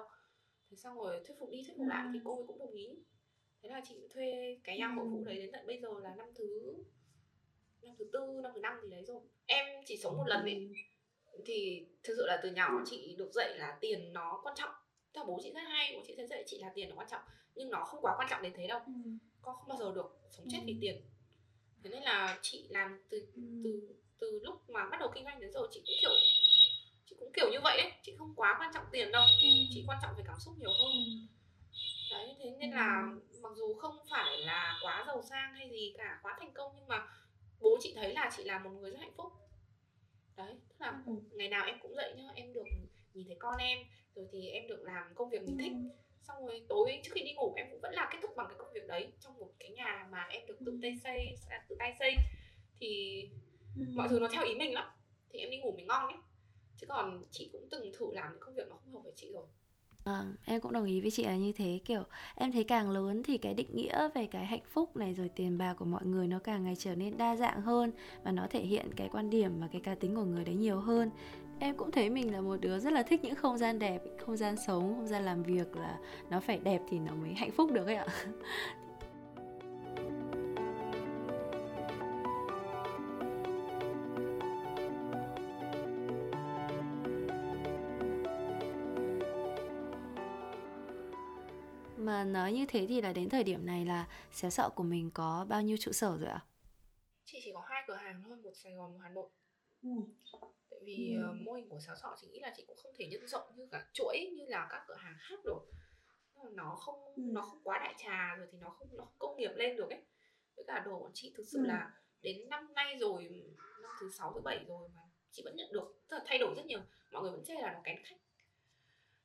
[0.69, 2.87] Thế xong rồi thuyết phục đi thuyết phục lại thì cô ấy cũng đồng ý.
[3.63, 6.27] Thế là chị thuê cái nhà hội phụ đấy đến tận bây giờ là năm
[6.35, 6.75] thứ
[7.81, 9.21] năm thứ tư năm thứ năm gì đấy rồi.
[9.45, 10.71] Em chỉ sống một lần ấy
[11.45, 14.71] thì thực sự là từ nhỏ chị được dạy là tiền nó quan trọng
[15.13, 17.21] là bố chị rất hay bố chị sẽ dạy chị là tiền nó quan trọng
[17.55, 18.93] nhưng nó không quá quan trọng đến thế đâu ừ.
[19.41, 20.63] con không bao giờ được sống chết ừ.
[20.65, 21.01] vì tiền
[21.83, 23.41] thế nên là chị làm từ ừ.
[23.63, 26.11] từ từ lúc mà bắt đầu kinh doanh đến giờ chị cũng kiểu
[27.05, 29.49] chị cũng kiểu như vậy ấy chị không quá quan trọng tiền đâu ừ.
[29.73, 31.11] chị quan trọng về cảm xúc nhiều hơn ừ.
[32.11, 32.75] đấy thế nên ừ.
[32.75, 33.03] là
[33.41, 36.87] mặc dù không phải là quá giàu sang hay gì cả quá thành công nhưng
[36.87, 37.07] mà
[37.59, 39.33] bố chị thấy là chị là một người rất hạnh phúc
[40.45, 41.13] đấy tức là ừ.
[41.31, 42.63] ngày nào em cũng dậy nhá em được
[43.13, 43.79] nhìn thấy con em
[44.15, 45.89] rồi thì em được làm công việc mình thích ừ.
[46.21, 48.57] xong rồi tối trước khi đi ngủ em cũng vẫn là kết thúc bằng cái
[48.59, 51.35] công việc đấy trong một cái nhà mà em được tự tay xây
[51.69, 52.15] tự tay xây
[52.79, 53.21] thì
[53.77, 53.85] ừ.
[53.95, 54.87] mọi thứ nó theo ý mình lắm
[55.29, 56.17] thì em đi ngủ mình ngon ấy
[56.77, 59.31] chứ còn chị cũng từng thử làm những công việc nó không hợp với chị
[59.33, 59.45] rồi
[60.03, 61.79] À, em cũng đồng ý với chị là như thế.
[61.85, 62.03] Kiểu
[62.35, 65.57] em thấy càng lớn thì cái định nghĩa về cái hạnh phúc này rồi tiền
[65.57, 67.91] bạc của mọi người nó càng ngày trở nên đa dạng hơn
[68.23, 70.79] Và nó thể hiện cái quan điểm và cái cá tính của người đấy nhiều
[70.79, 71.09] hơn.
[71.59, 74.37] Em cũng thấy mình là một đứa rất là thích những không gian đẹp, không
[74.37, 75.97] gian sống, không gian làm việc là
[76.29, 78.07] nó phải đẹp thì nó mới hạnh phúc được ấy ạ.
[92.21, 95.11] Mà nói như thế thì là đến thời điểm này là xéo sọ của mình
[95.13, 96.39] có bao nhiêu trụ sở rồi ạ?
[97.25, 99.29] Chị chỉ có hai cửa hàng thôi, một Sài Gòn, một Hà Nội.
[99.83, 99.89] Ừ.
[100.69, 101.29] Tại vì ừ.
[101.29, 103.43] uh, mô hình của xéo sọ chị nghĩ là chị cũng không thể nhân rộng
[103.55, 105.59] như cả chuỗi như là các cửa hàng khác rồi
[106.51, 107.23] nó không ừ.
[107.25, 109.89] nó không quá đại trà rồi thì nó không nó không công nghiệp lên được
[109.89, 110.01] ấy
[110.55, 111.65] với cả đồ bọn chị thực sự ừ.
[111.65, 113.43] là đến năm nay rồi
[113.81, 116.53] năm thứ sáu thứ bảy rồi mà chị vẫn nhận được tức là thay đổi
[116.55, 116.79] rất nhiều
[117.11, 118.17] mọi người vẫn chê là nó kén khách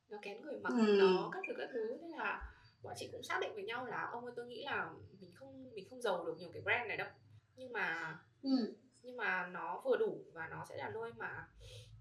[0.08, 0.98] nó kén người mặc ừ.
[1.00, 2.55] nó các thứ các thứ nên là
[2.86, 5.74] bọn chị cũng xác định với nhau là ông ơi tôi nghĩ là mình không
[5.74, 7.08] mình không giàu được nhiều cái brand này đâu
[7.56, 8.74] nhưng mà ừ.
[9.02, 11.48] nhưng mà nó vừa đủ và nó sẽ là nơi mà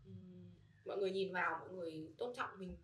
[0.06, 0.50] um,
[0.86, 2.78] mọi người nhìn vào mọi người tôn trọng mình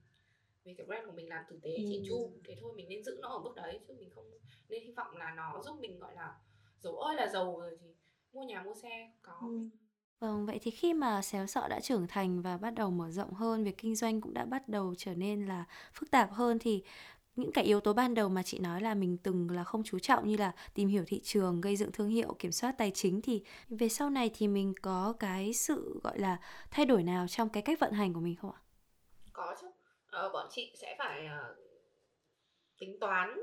[0.63, 1.83] về cái brand của mình làm tử tế ừ.
[1.89, 4.31] chỉn chu thế thôi mình nên giữ nó ở bước đấy chứ mình không
[4.69, 6.35] nên hy vọng là nó giúp mình gọi là
[6.79, 7.87] giàu ơi là giàu rồi thì
[8.33, 9.69] mua nhà mua xe có ừ.
[10.21, 13.33] Vâng, vậy thì khi mà xéo sọ đã trưởng thành và bắt đầu mở rộng
[13.33, 16.83] hơn, việc kinh doanh cũng đã bắt đầu trở nên là phức tạp hơn thì
[17.35, 19.99] những cái yếu tố ban đầu mà chị nói là mình từng là không chú
[19.99, 23.21] trọng như là tìm hiểu thị trường, gây dựng thương hiệu, kiểm soát tài chính
[23.21, 26.39] thì về sau này thì mình có cái sự gọi là
[26.71, 28.61] thay đổi nào trong cái cách vận hành của mình không ạ?
[29.33, 29.67] Có chứ.
[30.07, 31.57] Ờ, bọn chị sẽ phải uh,
[32.79, 33.37] tính toán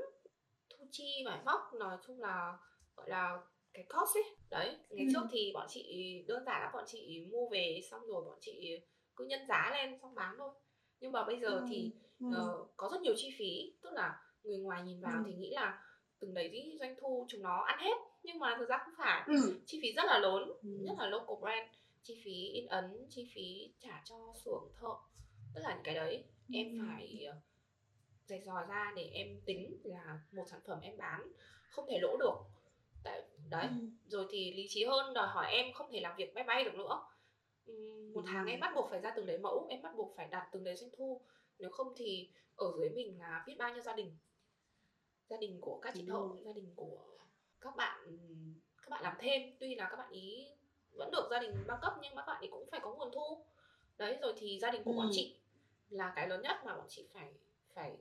[0.69, 2.57] thu chi vải vóc nói chung là
[2.95, 3.37] gọi là
[3.73, 5.11] cái cost ấy đấy ngày ừ.
[5.13, 8.81] trước thì bọn chị đơn giản là bọn chị mua về xong rồi bọn chị
[9.15, 10.53] cứ nhân giá lên xong bán thôi
[11.01, 11.65] nhưng mà bây giờ ừ.
[11.69, 11.91] thì
[12.27, 12.33] uh,
[12.77, 15.23] có rất nhiều chi phí tức là người ngoài nhìn vào ừ.
[15.27, 15.83] thì nghĩ là
[16.19, 19.59] từng đấy doanh thu chúng nó ăn hết nhưng mà thực ra không phải ừ.
[19.65, 20.69] chi phí rất là lớn ừ.
[20.81, 21.69] nhất là local brand
[22.03, 24.93] chi phí in ấn chi phí trả cho xưởng thợ
[25.55, 26.53] tất cả những cái đấy ừ.
[26.53, 27.35] em phải uh,
[28.25, 31.31] dày dò ra để em tính là một sản phẩm em bán
[31.69, 32.35] không thể lỗ được
[33.03, 33.87] tại đấy ừ.
[34.07, 36.75] rồi thì lý trí hơn đòi hỏi em không thể làm việc bay bay được
[36.75, 37.01] nữa
[38.13, 40.47] một tháng em bắt buộc phải ra từng đấy mẫu em bắt buộc phải đạt
[40.51, 41.21] từng đấy doanh thu.
[41.59, 44.17] Nếu không thì ở dưới mình là biết bao nhiêu gia đình?
[45.29, 46.97] Gia đình của các chị thợ gia đình của
[47.61, 48.17] các bạn
[48.81, 49.41] các bạn làm thêm.
[49.59, 50.47] Tuy là các bạn ý
[50.91, 53.11] vẫn được gia đình bao cấp nhưng mà các bạn ý cũng phải có nguồn
[53.13, 53.45] thu.
[53.97, 54.97] Đấy rồi thì gia đình của ừ.
[54.97, 55.35] bọn chị
[55.89, 57.33] là cái lớn nhất mà bọn chị phải
[57.73, 57.97] phải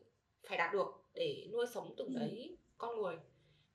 [0.48, 2.18] phải đạt được để nuôi sống từng ừ.
[2.18, 3.16] đấy con người.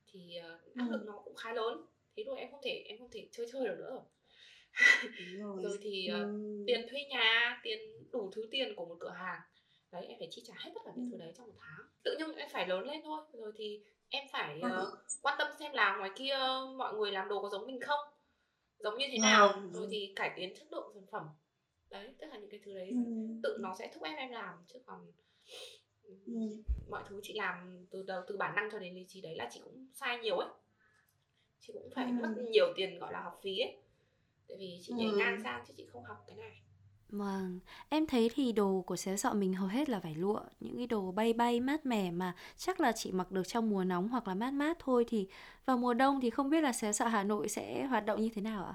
[0.06, 1.86] Thì uh, áp lực nó cũng khá lớn.
[2.16, 4.02] Thế rồi em không thể em không thể chơi chơi được nữa rồi
[5.38, 5.62] rồi.
[5.62, 7.78] rồi thì uh, tiền thuê nhà tiền
[8.12, 9.40] đủ thứ tiền của một cửa hàng.
[9.92, 11.86] Đấy em phải chi trả hết tất cả những thứ đấy trong một tháng.
[12.02, 15.72] Tự nhiên em phải lớn lên thôi rồi thì em phải uh, quan tâm xem
[15.72, 16.36] là ngoài kia
[16.76, 18.00] mọi người làm đồ có giống mình không
[18.78, 21.26] giống như thế nào rồi thì cải tiến chất lượng sản phẩm.
[21.90, 22.92] Đấy tất cả những cái thứ đấy
[23.42, 25.12] tự nó sẽ thúc ép em làm chứ còn
[26.26, 26.62] ừ.
[26.88, 29.48] mọi thứ chị làm từ đầu từ bản năng cho đến lý trí đấy là
[29.52, 30.48] chị cũng sai nhiều ấy.
[31.60, 32.12] Chị cũng phải ừ.
[32.22, 33.76] mất nhiều tiền gọi là học phí ấy
[34.48, 35.16] tại vì chị nhảy ừ.
[35.16, 36.60] ngang sang chứ chị không học cái này
[37.08, 40.76] Vâng, em thấy thì đồ của xéo sọ mình hầu hết là vải lụa, những
[40.76, 44.08] cái đồ bay bay mát mẻ mà chắc là chỉ mặc được trong mùa nóng
[44.08, 45.28] hoặc là mát mát thôi thì
[45.66, 48.30] vào mùa đông thì không biết là xéo sọ Hà Nội sẽ hoạt động như
[48.34, 48.74] thế nào ạ?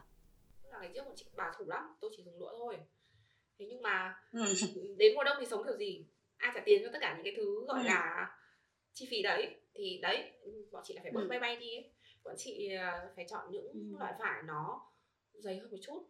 [0.71, 2.77] Là ngày trước bọn chị bảo thủ lắm, tôi chỉ dùng lụa thôi.
[3.59, 4.53] Thế nhưng mà ừ.
[4.97, 6.05] đến mùa đông thì sống kiểu gì?
[6.39, 7.85] ai trả tiền cho tất cả những cái thứ gọi ừ.
[7.85, 8.31] là
[8.93, 10.31] chi phí đấy thì đấy
[10.71, 11.27] bọn chị là phải bớt ừ.
[11.27, 11.91] bay bay đi ấy.
[12.23, 13.97] bọn chị à, phải chọn những ừ.
[13.99, 14.91] loại vải nó
[15.41, 16.09] dày hơn một chút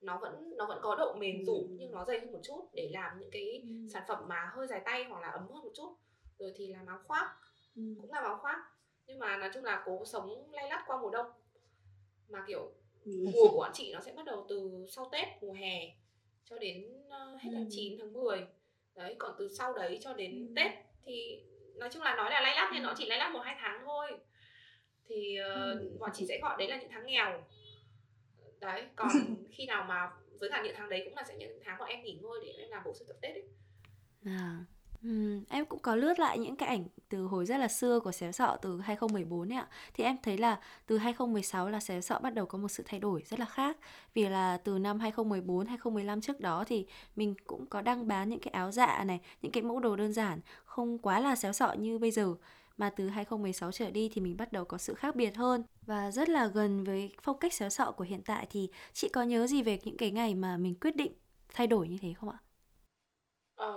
[0.00, 1.44] nó vẫn nó vẫn có độ mềm ừ.
[1.44, 3.88] rủ nhưng nó dày hơn một chút để làm những cái ừ.
[3.92, 5.96] sản phẩm mà hơi dài tay hoặc là ấm hơn một chút
[6.38, 7.34] rồi thì làm áo khoác
[7.76, 7.82] ừ.
[8.00, 8.58] cũng làm áo khoác
[9.06, 11.26] nhưng mà nói chung là cố sống lay lắt qua mùa đông
[12.28, 12.72] mà kiểu
[13.04, 13.12] ừ.
[13.32, 15.94] mùa của bọn chị nó sẽ bắt đầu từ sau tết mùa hè
[16.44, 17.68] cho đến uh, hết tháng ừ.
[17.70, 18.46] 9 tháng 10
[18.94, 20.52] đấy còn từ sau đấy cho đến ừ.
[20.56, 20.72] tết
[21.04, 21.42] thì
[21.74, 23.80] nói chung là nói là lay lắt thì nó chỉ lay lắt một hai tháng
[23.84, 24.12] thôi
[25.08, 25.96] thì uh, ừ.
[26.00, 27.44] bọn chị sẽ gọi đấy là những tháng nghèo
[28.66, 29.08] đấy còn
[29.50, 32.02] khi nào mà với cả những tháng đấy cũng là sẽ những tháng bọn em
[32.02, 33.44] nghỉ ngơi để em làm bộ sưu tập tết ấy
[34.24, 34.64] à.
[35.02, 38.12] Ừ, em cũng có lướt lại những cái ảnh từ hồi rất là xưa của
[38.12, 39.68] xéo sọ từ 2014 ấy ạ.
[39.94, 43.00] Thì em thấy là từ 2016 là xéo sọ bắt đầu có một sự thay
[43.00, 43.76] đổi rất là khác.
[44.14, 48.40] Vì là từ năm 2014, 2015 trước đó thì mình cũng có đăng bán những
[48.40, 51.72] cái áo dạ này, những cái mẫu đồ đơn giản, không quá là xéo sọ
[51.72, 52.34] như bây giờ.
[52.76, 56.10] Mà từ 2016 trở đi thì mình bắt đầu có sự khác biệt hơn và
[56.10, 59.46] rất là gần với phong cách xéo sọ của hiện tại thì chị có nhớ
[59.46, 61.12] gì về những cái ngày mà mình quyết định
[61.48, 62.38] thay đổi như thế không ạ?
[63.54, 63.74] Ờ,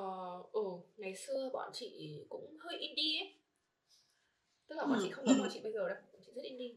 [0.51, 0.61] ừ,
[0.97, 3.33] ngày xưa bọn chị cũng hơi indie ấy.
[4.67, 6.75] Tức là bọn chị không giống bọn chị bây giờ đâu, bọn chị rất indie.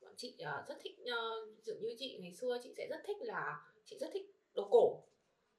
[0.00, 3.16] Bọn chị uh, rất thích uh, dường như chị ngày xưa chị sẽ rất thích
[3.20, 4.22] là chị rất thích
[4.54, 5.02] đồ cổ.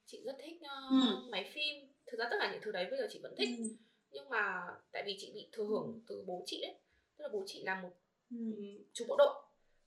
[0.06, 1.30] Chị rất thích uh, ừ.
[1.32, 1.94] máy phim.
[2.06, 3.50] Thực ra tất cả những thứ đấy bây giờ chị vẫn thích.
[3.58, 3.64] Ừ.
[4.18, 6.76] Nhưng mà tại vì chị bị thừa hưởng từ bố chị đấy.
[7.18, 7.90] Tức là bố chị là một
[8.32, 8.38] ừ.
[8.94, 9.34] chú bộ đội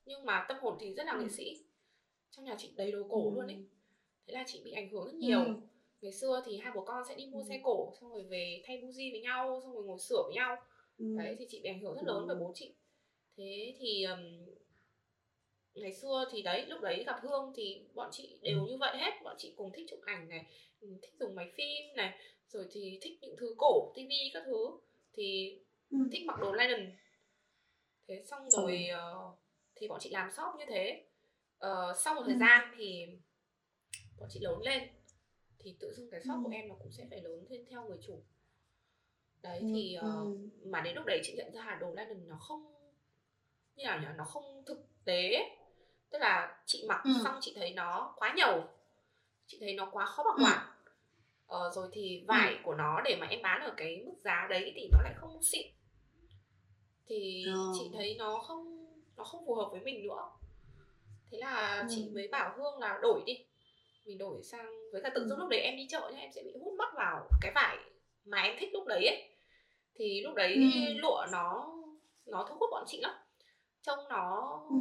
[0.05, 1.64] nhưng mà tâm hồn thì rất là nghệ sĩ.
[2.31, 3.35] Trong nhà chị đầy đồ cổ ừ.
[3.35, 3.64] luôn ấy.
[4.27, 5.45] Thế là chị bị ảnh hưởng rất nhiều.
[5.45, 5.55] Ừ
[6.01, 7.45] ngày xưa thì hai bố con sẽ đi mua ừ.
[7.49, 10.57] xe cổ xong rồi về thay buji với nhau xong rồi ngồi sửa với nhau
[10.99, 11.05] ừ.
[11.19, 12.25] đấy thì chị bị ảnh hưởng rất lớn ừ.
[12.29, 12.75] bởi bố chị
[13.37, 14.21] thế thì um,
[15.75, 18.66] ngày xưa thì đấy lúc đấy gặp hương thì bọn chị đều ừ.
[18.71, 20.47] như vậy hết bọn chị cùng thích chụp ảnh này
[20.81, 22.19] thích dùng máy phim này
[22.53, 24.79] rồi thì thích những thứ cổ tivi các thứ
[25.13, 25.59] thì
[25.91, 25.99] ừ.
[26.13, 26.97] thích mặc đồ linen
[28.09, 29.39] thế xong rồi uh,
[29.77, 31.07] thì bọn chị làm shop như thế
[31.67, 32.39] uh, sau một thời Ừ.
[32.41, 33.07] gian thì
[34.19, 34.89] bọn chị lớn lên
[35.59, 36.41] thì tự dưng cái shop Ừ.
[36.45, 38.23] của em nó cũng sẽ phải lớn lên theo người chủ
[39.43, 40.49] đấy Ừ, thì uh, ừ.
[40.65, 42.75] mà đến lúc đấy chị nhận ra là đồ linen nó không
[43.77, 45.33] như nào nhỉ nó không thực tế
[46.11, 47.11] tức là chị mặc Ừ.
[47.25, 48.65] xong chị thấy nó quá nhầu
[49.47, 50.70] chị thấy nó quá khó bảo Ừ.
[51.51, 54.73] ờ, rồi thì vải của nó để mà em bán ở cái mức giá đấy
[54.77, 55.67] thì nó lại không xịn
[57.07, 57.59] thì Ờ.
[57.79, 58.87] chị thấy nó không
[59.17, 60.31] nó không phù hợp với mình nữa
[61.31, 61.87] thế là Ừ.
[61.91, 63.47] chị mới bảo hương là đổi đi
[64.07, 65.41] mình đổi sang với cả tự dưng Ừ.
[65.41, 67.77] lúc đấy em đi chợ nhá em sẽ bị hút mất vào cái vải
[68.25, 69.29] mà em thích lúc đấy ấy
[69.95, 70.93] thì lúc đấy Ừ.
[70.97, 71.75] lụa nó
[72.27, 73.15] nó thu hút bọn chị lắm
[73.83, 74.77] trông nó Ừ.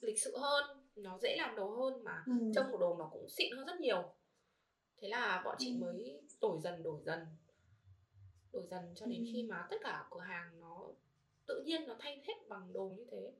[0.00, 0.64] lịch sự hơn
[0.96, 2.32] nó dễ làm đồ hơn mà Ừ.
[2.54, 4.02] trông của đồ nó cũng xịn hơn rất nhiều
[5.00, 5.76] thế là bọn chị Ừ.
[5.84, 7.20] mới đổi dần đổi dần
[8.52, 9.30] đổi dần cho đến Ừ.
[9.32, 10.86] khi mà tất cả cửa hàng nó
[11.46, 13.32] tự nhiên nó thay hết bằng đồ như thế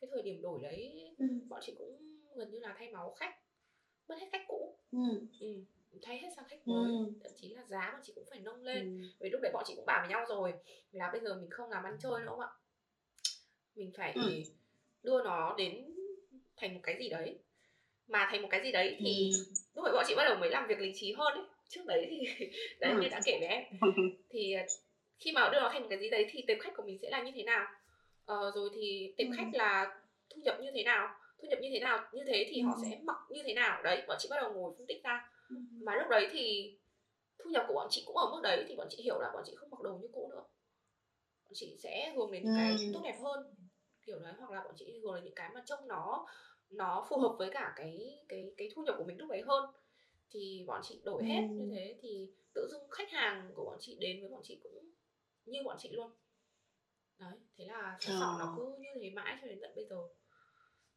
[0.00, 1.24] cái thời điểm đổi đấy Ừ.
[1.48, 3.34] bọn chị cũng gần như là thay máu khách
[4.08, 4.98] mất hết khách cũ Ừ.
[5.40, 5.64] ừ,
[6.02, 6.72] thay hết sang khách Ừ.
[6.72, 9.08] mới thậm chí là giá bọn chị cũng phải nâng lên Ừ.
[9.20, 10.52] vì lúc đấy bọn chị cũng bàn với nhau rồi
[10.92, 12.48] là bây giờ mình không làm ăn chơi nữa không ạ
[13.74, 14.22] mình phải Ừ.
[15.02, 15.96] đưa nó đến
[16.56, 17.38] thành một cái gì đấy
[18.06, 19.44] mà thành một cái gì đấy thì Ừ.
[19.74, 21.44] lúc đấy bọn chị bắt đầu mới làm việc lý trí hơn ấy.
[21.68, 22.46] Trước đấy thì
[22.80, 23.00] đấy Ừ.
[23.00, 23.62] như đã kể với em.
[24.30, 24.62] Thì ờ,
[25.18, 27.10] khi mà đưa nó thành một cái gì đấy thì tệp khách của mình sẽ
[27.10, 27.66] là như thế nào?
[28.24, 29.32] Ờ, rồi thì tệp Ừ.
[29.36, 31.08] khách là thu nhập như thế nào?
[31.42, 32.08] Thu nhập như thế nào?
[32.12, 32.88] Như thế thì họ Ừ.
[32.90, 33.82] sẽ mặc như thế nào?
[33.82, 35.30] Đấy bọn chị bắt đầu ngồi phân tích ra.
[35.84, 36.74] Mà lúc đấy thì
[37.38, 39.42] thu nhập của bọn chị cũng ở mức đấy thì bọn chị hiểu là bọn
[39.46, 40.42] chị không mặc đồ như cũ nữa.
[41.44, 43.54] Bọn chị sẽ hướng đến những cái tốt đẹp hơn.
[44.06, 46.26] Kiểu đấy hoặc là bọn chị hướng đến những cái mà trông nó
[46.72, 49.64] nó phù hợp với cả cái cái cái thu nhập của mình lúc đấy hơn
[50.30, 51.54] thì bọn chị đổi hết Ừ.
[51.54, 54.90] như thế thì tự dưng khách hàng của bọn chị đến với bọn chị cũng
[55.44, 56.10] như bọn chị luôn
[57.18, 58.52] đấy thế là sọ sọ nó Ờ.
[58.56, 59.96] cứ như thế mãi cho đến tận bây giờ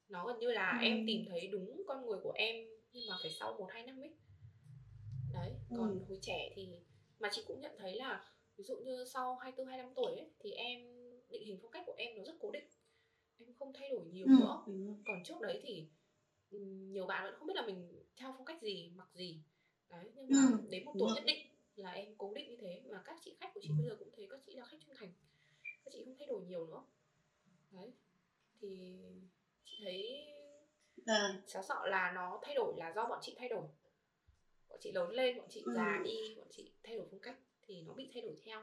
[0.07, 0.85] nó gần như là Ừ.
[0.85, 2.55] em tìm thấy đúng con người của em
[2.91, 4.13] nhưng mà phải sau một hai năm ấy
[5.33, 5.75] đấy Ừ.
[5.77, 6.69] còn hồi trẻ thì
[7.19, 10.51] mà chị cũng nhận thấy là ví dụ như sau 24 25 tuổi ấy thì
[10.51, 10.79] em
[11.29, 12.65] định hình phong cách của em nó rất cố định
[13.39, 14.34] em không thay đổi nhiều Ừ.
[14.39, 14.62] nữa
[15.06, 15.86] còn trước đấy thì
[16.52, 19.41] ừm, nhiều bạn vẫn không biết là mình theo phong cách gì mặc gì
[19.89, 22.82] đấy nhưng mà Ừ, đến một tuổi nhất định là em cố định như thế
[22.91, 23.76] mà các chị khách của chị Ừ.
[23.78, 25.10] bây giờ cũng thế các chị là khách trung thành
[25.86, 26.84] các chị không thay đổi nhiều nữa
[27.71, 27.93] đấy
[28.62, 28.67] thì
[29.65, 30.26] chị thấy
[31.06, 31.38] Vâng.
[31.48, 33.67] xáo sọ là nó thay đổi là do bọn chị thay đổi
[34.69, 35.74] bọn chị lớn lên bọn chị Ừ.
[35.76, 37.36] già đi bọn chị thay đổi phong cách
[37.67, 38.62] thì nó bị thay đổi theo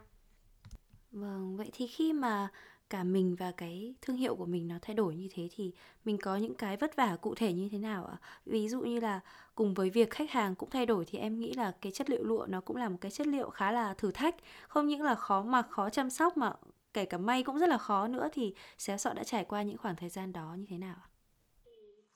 [1.11, 2.49] Vâng, vậy thì khi mà
[2.93, 5.73] cả mình và cái thương hiệu của mình nó thay đổi như thế thì
[6.05, 8.17] mình có những cái vất vả cụ thể như thế nào ạ?
[8.47, 9.21] Ví dụ như là
[9.55, 12.25] cùng với việc khách hàng cũng thay đổi thì em nghĩ là cái chất liệu
[12.25, 14.37] lụa nó cũng là một cái chất liệu khá là thử thách,
[14.69, 16.53] không những là khó mặc, khó chăm sóc mà
[16.95, 19.79] kể cả may cũng rất là khó nữa thì xéo sọ đã trải qua những
[19.79, 21.09] khoảng thời gian đó như thế nào ạ?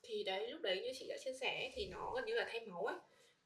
[0.03, 2.61] thì đấy lúc đấy như chị đã chia sẻ thì nó gần như là thay
[2.67, 2.95] máu ấy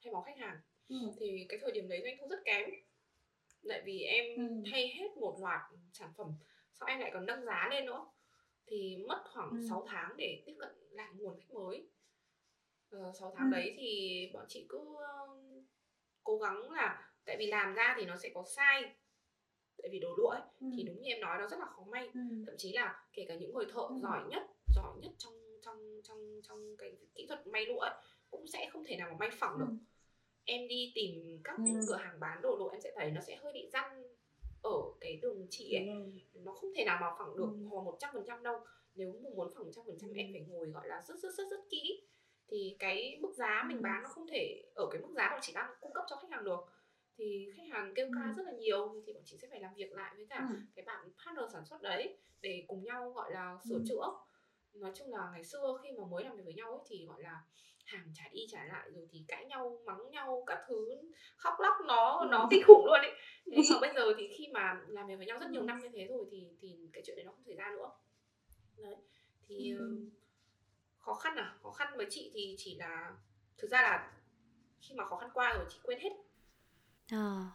[0.04, 0.58] thay máu khách hàng
[0.90, 0.96] Ừ.
[1.20, 2.70] thì cái thời điểm đấy doanh thu rất kém
[3.70, 4.64] tại vì em Ừ.
[4.72, 5.62] thay hết một loạt
[5.94, 6.28] sản phẩm
[6.82, 8.06] sau em lại còn nâng giá lên nữa
[8.68, 9.58] thì mất khoảng Ừ.
[9.70, 11.88] 6 tháng để tiếp cận lại nguồn khách mới
[12.90, 13.56] ờ, 6 tháng Ừ.
[13.56, 14.80] đấy thì bọn chị cứ
[16.24, 18.96] cố gắng là tại vì làm ra thì nó sẽ có sai
[19.78, 20.68] tại vì đồ lụa ấy, Ừ.
[20.78, 22.20] thì đúng như em nói nó rất là khó may Ừ.
[22.46, 23.96] thậm chí là kể cả những người thợ Ừ.
[24.02, 24.44] giỏi nhất
[24.76, 27.94] giỏi nhất trong trong trong trong cái kỹ thuật may lụa ấy,
[28.30, 29.76] cũng sẽ không thể nào mà may phẳng được Ừ.
[30.46, 31.64] em đi tìm các Ừ.
[31.88, 34.04] cửa hàng bán đồ lụa em sẽ thấy nó sẽ hơi bị răn
[34.62, 36.22] ở cái đường chỉ ấy rồi.
[36.34, 37.68] nó không thể nào mà phẳng được Ừ.
[37.70, 38.60] hoặc một trăm phần trăm đâu
[38.96, 40.16] nếu mà muốn phẳng một trăm phần trăm Ừ.
[40.18, 42.02] em phải ngồi gọi là rất rất rất rất kỹ
[42.48, 43.82] thì cái mức giá mình Ừ.
[43.84, 46.32] bán nó không thể ở cái mức giá bọn chị đang cung cấp cho khách
[46.32, 46.60] hàng được
[47.18, 48.34] thì khách hàng kêu ca Ừ.
[48.38, 50.56] rất là nhiều thì bọn chị sẽ phải làm việc lại với cả Ừ.
[50.76, 53.84] cái bạn partner sản xuất đấy để cùng nhau gọi là sửa Ừ.
[53.88, 54.06] chữa
[54.74, 57.22] nói chung là ngày xưa khi mà mới làm việc với nhau ấy thì gọi
[57.22, 57.42] là
[57.86, 60.90] hàng trả đi trả lại rồi thì cãi nhau mắng nhau các thứ
[61.38, 63.12] khóc lóc nó nó kinh khủng luôn ấy.
[63.52, 65.90] Thế mà bây giờ thì khi mà làm việc với nhau rất nhiều năm như
[65.94, 67.92] thế rồi thì thì cái chuyện đấy nó không xảy ra nữa.
[68.78, 68.96] Đấy
[69.48, 69.80] thì Ừ.
[69.80, 69.86] ờ,
[71.00, 71.56] khó khăn à?
[71.64, 73.12] Khó khăn với chị thì chỉ là
[73.58, 74.12] thực ra là
[74.82, 76.12] khi mà khó khăn qua rồi chị quên hết.
[77.12, 77.46] Ờ.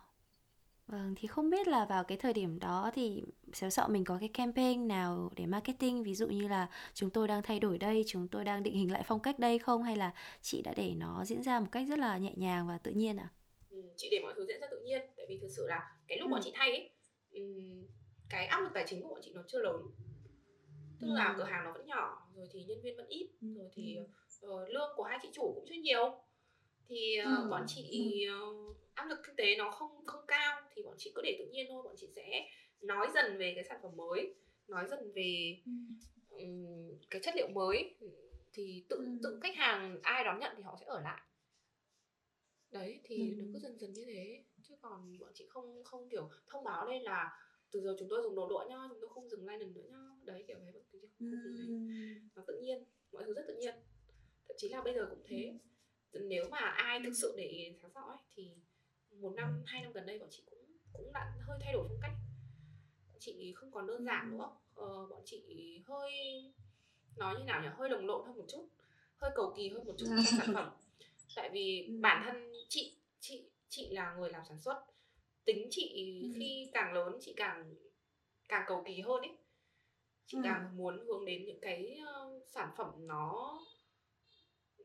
[0.87, 3.23] Vâng, thì không biết là vào cái thời điểm đó thì
[3.53, 7.29] xéo sọ mình có cái campaign nào để marketing ví dụ như là chúng tôi
[7.29, 9.97] đang thay đổi đây, chúng tôi đang định hình lại phong cách đây không hay
[9.97, 12.91] là chị đã để nó diễn ra một cách rất là nhẹ nhàng và tự
[12.91, 13.29] nhiên ạ?
[13.71, 16.19] Ừ, chị để mọi thứ diễn ra tự nhiên tại vì thực sự là cái
[16.19, 16.31] lúc Ừ.
[16.31, 16.91] bọn chị thay ấy
[17.31, 17.87] ừm,
[18.31, 19.83] cái áp lực tài chính của bọn chị nó chưa lớn
[21.01, 21.35] tức là Ừ.
[21.39, 23.47] cửa hàng nó vẫn nhỏ rồi thì nhân viên vẫn ít Ừ.
[23.57, 23.97] rồi thì
[24.43, 26.19] ờ, lương của hai chị chủ cũng chưa nhiều
[26.89, 27.49] thì ờ, Ừ.
[27.51, 28.37] bọn chị ờ,
[28.97, 31.67] áp lực kinh tế nó không không cao thì bọn chị cứ để tự nhiên
[31.69, 32.49] thôi bọn chị sẽ
[32.81, 34.35] nói dần về cái sản phẩm mới
[34.69, 35.59] nói dần về
[36.31, 37.95] um, cái chất liệu mới.
[38.53, 39.19] Thì tự ừ.
[39.23, 41.23] tự khách hàng ai đón nhận thì họ sẽ ở lại.
[42.71, 43.35] Đấy thì ừ.
[43.39, 44.45] nó cứ dần dần như thế.
[44.63, 47.39] Chứ còn bọn chị không không kiểu thông báo lên là
[47.71, 49.99] từ giờ chúng tôi dùng đồ lụa nhá chúng tôi không dừng lần nữa nhá.
[50.25, 51.91] Đấy kiểu thế bọn chị không, không ừ.
[52.35, 53.75] nó tự nhiên mọi thứ rất tự nhiên.
[54.49, 55.59] Thậm chí là bây giờ cũng thế.
[56.13, 58.51] Nếu mà ai thực sự để sáng sọ ấy thì
[59.21, 62.01] một năm hai năm gần đây bọn chị cũng cũng đã hơi thay đổi phong
[62.03, 62.13] cách.
[63.09, 66.13] Bọn chị không còn đơn giản nữa ờ, bọn chị hơi
[67.17, 67.69] nói như nào nhỉ?
[67.77, 68.69] Hơi lồng lộn hơn một chút.
[69.17, 70.71] Hơi cầu kỳ hơn một chút trong sản phẩm.
[71.37, 71.99] Tại vì ừ.
[72.01, 74.85] bản thân chị chị chị là người làm sản xuất.
[75.45, 76.29] Tính chị ừ.
[76.39, 77.75] khi càng lớn chị càng
[78.49, 79.37] càng cầu kỳ hơn ấy.
[80.27, 80.41] Chị ừ.
[80.45, 83.59] càng muốn hướng đến những cái uh, sản phẩm nó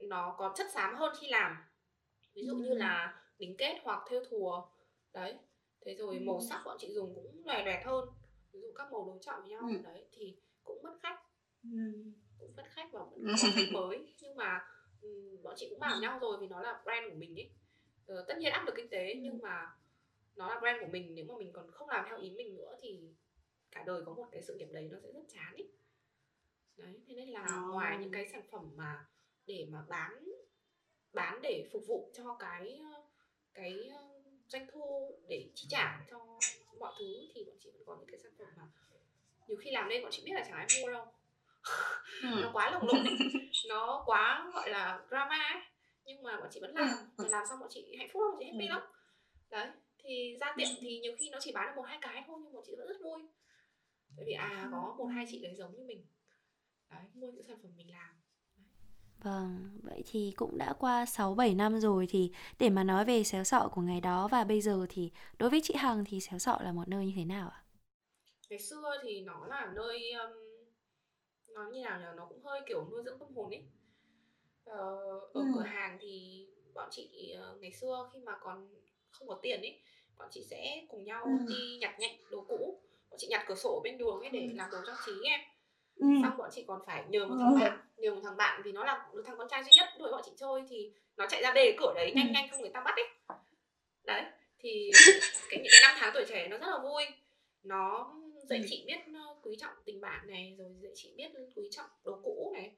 [0.02, 1.56] nó có chất xám hơn khi làm.
[2.34, 2.60] Ví dụ ừ.
[2.60, 4.64] như là đính kết hoặc thêu thùa
[5.14, 5.38] đấy
[5.86, 6.24] thế rồi ừ.
[6.26, 8.10] màu sắc bọn chị dùng cũng lòe loẹt hơn
[8.52, 9.78] ví dụ các màu đối chọn với nhau ừ.
[9.84, 11.20] đấy thì cũng mất khách
[11.64, 11.70] ừ.
[12.40, 14.66] cũng mất khách và vẫn có khách mới nhưng mà
[15.02, 17.50] um, bọn chị cũng bảo nhau rồi vì nó là brand của mình ấy
[18.06, 19.76] ờ, tất nhiên áp lực kinh tế nhưng mà
[20.36, 22.76] nó là brand của mình nếu mà mình còn không làm theo ý mình nữa
[22.82, 23.14] thì
[23.72, 25.66] cả đời có một cái sự nghiệp đấy nó sẽ rất chán ý
[26.78, 27.74] đấy thế nên là oh.
[27.74, 29.06] ngoài những cái sản phẩm mà
[29.46, 30.24] để mà bán
[31.14, 32.82] bán để phục vụ cho cái
[33.54, 33.90] cái
[34.48, 36.40] doanh thu để chi trả cho
[36.80, 38.64] mọi thứ thì bọn chị vẫn có những cái sản phẩm mà
[39.48, 41.06] nhiều khi làm lên bọn chị biết là chẳng ai mua đâu.
[42.42, 43.06] Nó quá lồng lộn
[43.70, 45.62] nó quá gọi là drama ấy.
[46.06, 48.40] Nhưng mà bọn chị vẫn làm và làm xong bọn chị hạnh phúc lắm bọn
[48.40, 48.82] chị happy lắm.
[49.50, 49.68] Đấy
[50.04, 52.54] thì ra tiệm thì nhiều khi nó chỉ bán được một hai cái thôi nhưng
[52.54, 53.22] bọn chị vẫn rất vui.
[54.18, 56.06] Tại vì à có một hai chị đấy giống như mình.
[56.90, 58.21] Đấy mua những sản phẩm mình làm
[59.24, 63.44] Vâng, vậy thì cũng đã qua 6-7 năm rồi thì để mà nói về xéo
[63.44, 66.60] sọ của ngày đó và bây giờ thì đối với chị Hằng thì xéo sọ
[66.64, 67.64] là một nơi như thế nào ạ?
[68.50, 70.32] Ngày xưa thì nó là nơi um,
[71.54, 72.06] nó như nào nhỉ?
[72.16, 73.64] Nó cũng hơi kiểu nuôi dưỡng tâm hồn ấy.
[74.66, 74.78] Ờ,
[75.20, 75.46] ở ừ.
[75.56, 78.68] cửa hàng thì bọn chị uh, ngày xưa khi mà còn
[79.12, 79.82] không có tiền ấy,
[80.18, 81.32] bọn chị sẽ cùng nhau ừ.
[81.48, 82.80] đi nhặt nhạnh đồ cũ.
[83.10, 84.54] Bọn chị nhặt cửa sổ bên đường ấy để ừ.
[84.56, 85.42] làm đồ trang trí em
[85.96, 86.08] ừ.
[86.22, 89.06] xong chị còn phải nhờ một thằng bạn nhờ một thằng bạn vì nó là
[89.26, 91.94] thằng con trai duy nhất đuổi bọn chị chơi thì nó chạy ra đề cửa
[91.96, 92.32] đấy nhanh ừ.
[92.34, 93.38] nhanh không người ta bắt ấy
[94.04, 94.24] đấy
[94.60, 94.92] thì
[95.50, 97.04] cái những cái năm tháng tuổi trẻ nó rất là vui
[97.64, 98.66] nó dạy ừ.
[98.70, 102.20] chị biết ờ, quý trọng tình bạn này rồi dạy chị biết quý trọng đồ
[102.24, 102.72] cũ này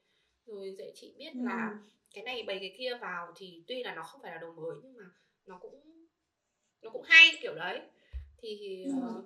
[0.45, 1.39] rồi dạy chị biết ừ.
[1.43, 1.77] là
[2.13, 4.75] cái này bày cái kia vào thì tuy là nó không phải là đồ mới
[4.83, 5.05] nhưng mà
[5.45, 6.07] nó cũng
[6.81, 7.81] nó cũng hay kiểu đấy
[8.37, 8.91] thì ừ.
[8.97, 9.25] uh,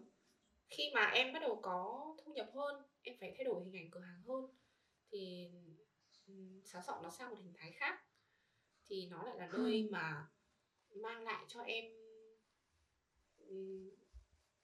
[0.70, 3.92] khi mà em bắt đầu có thu nhập hơn em phải thay đổi hình ảnh
[3.92, 4.46] cửa hàng hơn
[5.12, 5.50] thì
[6.64, 8.00] xáo sọ nó sang một hình thái khác
[8.90, 10.28] thì nó lại là nơi mà
[10.96, 11.86] mang lại cho em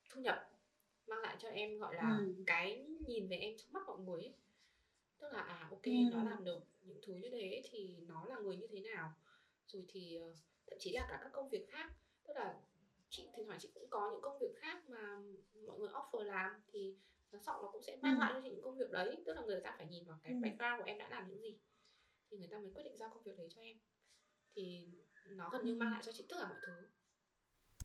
[0.09, 0.49] thu nhập
[1.07, 2.43] mang lại cho em gọi là ừ.
[2.47, 4.33] cái nhìn về em trong mắt mọi người ấy.
[5.19, 5.91] tức là à ok ừ.
[6.11, 9.13] nó làm được những thứ như thế thì nó là người như thế nào
[9.67, 10.35] rồi thì ờ,
[10.67, 12.59] thậm chí là cả các công việc khác tức là
[13.13, 15.19] chị thỉnh thoảng chị cũng có những công việc khác mà
[15.67, 16.95] mọi người offer làm thì
[17.31, 18.19] nó sọ nó cũng sẽ mang ừ.
[18.19, 19.23] lại cho chị những công việc đấy.
[19.25, 20.39] Tức là người ta phải nhìn vào cái ừ.
[20.41, 21.57] background của em đã làm những gì
[22.31, 23.77] thì người ta mới quyết định giao công việc đấy cho em.
[24.55, 24.87] Thì
[25.29, 26.73] nó gần như mang lại cho chị tất cả mọi thứ.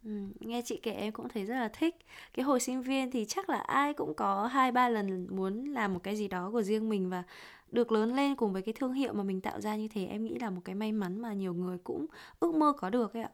[0.05, 0.11] Ừ,
[0.41, 1.97] nghe chị kể em cũng thấy rất là thích.
[2.33, 5.95] Cái hồi sinh viên thì chắc là ai cũng có hai ba lần muốn làm
[5.95, 7.25] một cái gì đó của riêng mình và
[7.71, 10.25] được lớn lên cùng với cái thương hiệu mà mình tạo ra như thế em
[10.25, 12.07] nghĩ là một cái may mắn mà nhiều người cũng
[12.41, 13.31] ước mơ có được ấy ạ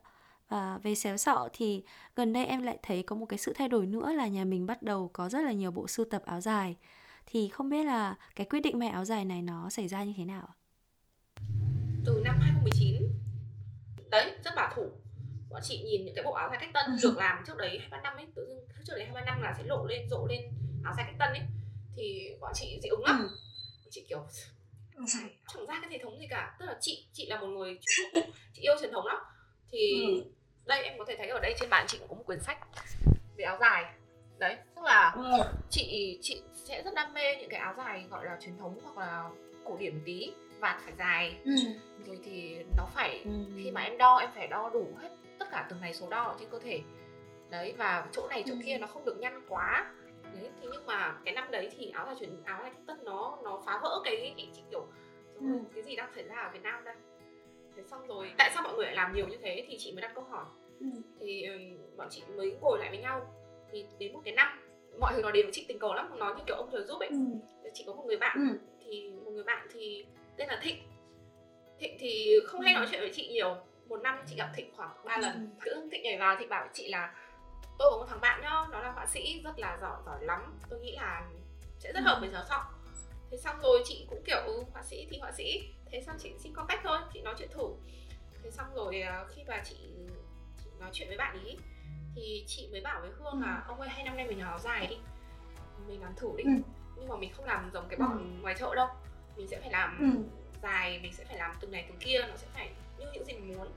[0.49, 1.85] và về xéo sọ thì
[2.17, 4.67] gần đây em lại thấy có một cái sự thay đổi nữa là nhà mình
[4.67, 6.77] bắt đầu có rất là nhiều bộ sưu tập áo dài.
[7.27, 10.13] Thì không biết là cái quyết định may áo dài này nó xảy ra như
[10.17, 10.49] thế nào?
[12.05, 13.03] Từ năm 2019
[14.11, 14.83] Đấy, rất bảo thủ
[15.51, 16.99] Bọn chị nhìn những cái bộ áo dài cách tân ừ.
[17.03, 19.65] được làm trước đấy 23 năm ấy Tự dưng trước đấy 23 năm là sẽ
[19.65, 20.41] lộ lên, rộ lên
[20.85, 21.49] áo dài cách tân ấy
[21.97, 23.29] Thì bọn chị dị ứng lắm ừ.
[23.85, 24.27] Bọn chị kiểu
[25.55, 27.79] chẳng ra cái hệ thống gì cả tức là chị chị là một người
[28.55, 29.17] chị yêu truyền thống lắm
[29.73, 30.25] thì ừ.
[30.67, 32.59] Đây em có thể thấy ở đây trên bàn chị cũng có một quyển sách
[33.37, 33.85] về áo dài
[34.39, 35.25] đấy tức là ừ.
[35.71, 38.99] chị chị sẽ rất đam mê những cái áo dài gọi là truyền thống hoặc
[39.07, 39.29] là
[39.65, 41.53] cổ điển tí vạt phải dài ừ.
[42.07, 43.31] rồi thì nó phải ừ.
[43.57, 45.09] khi mà em đo em phải đo đủ hết
[45.39, 46.81] tất cả từng này số đo trên cơ thể
[47.51, 48.59] đấy và chỗ này chỗ ừ.
[48.67, 49.93] kia nó không được nhăn quá
[50.23, 53.39] đấy thế nhưng mà cái năm đấy thì áo dài truyền áo dài tất nó
[53.45, 54.87] nó phá vỡ cái, cái chị kiểu
[55.35, 55.47] ừ.
[55.75, 56.95] cái gì đang xảy ra ở Việt Nam đây
[57.77, 60.03] thế xong rồi tại sao mọi người lại làm nhiều như thế thì chị mới
[60.03, 60.45] đặt câu hỏi.
[60.81, 60.87] Ừ.
[61.21, 63.35] thì um, bọn chị mới ngồi lại với nhau.
[63.73, 64.61] Thì đến một cái năm
[64.99, 67.01] mọi người nói đến với chị tình cờ lắm nói như kiểu ông trời giúp
[67.01, 67.09] ấy.
[67.09, 67.17] Ừ.
[67.75, 68.37] chị có một người bạn.
[68.51, 68.59] Ừ.
[68.85, 70.07] thì một người bạn thì
[70.37, 70.77] tên là thịnh.
[71.79, 73.57] Thịnh thì không hay nói chuyện với chị nhiều.
[73.89, 75.51] Một năm chị gặp thịnh khoảng 3 lần.
[75.61, 77.15] Cứ thịnh nhảy vào thì bảo chị là
[77.79, 80.61] tôi có một thằng bạn nhá nó là họa sĩ rất là giỏi giỏi lắm.
[80.71, 81.29] Tôi nghĩ là
[81.79, 82.65] sẽ rất hợp với giáo sọ
[83.35, 85.63] thế xong rồi chị cũng kiểu ừ, họa sĩ thì họa sĩ
[85.95, 87.69] thế xong chị xin contact thôi chị nói chuyện thử.
[88.43, 89.77] Thế xong rồi ờ, khi mà chị,
[90.65, 91.57] chị nói chuyện với bạn ý
[92.15, 94.59] thì chị mới bảo với hương là ông ơi hay năm nay mình làm áo
[94.59, 94.97] dài đi
[95.89, 96.45] mình làm thử đi.
[96.45, 96.51] Ừ.
[96.97, 98.89] nhưng mà mình không làm giống cái bọn ngoài chợ đâu.
[99.37, 100.23] Mình sẽ phải làm Ừ.
[100.63, 103.33] dài mình sẽ phải làm từng này từng kia nó sẽ phải như những gì
[103.33, 103.73] mình muốn.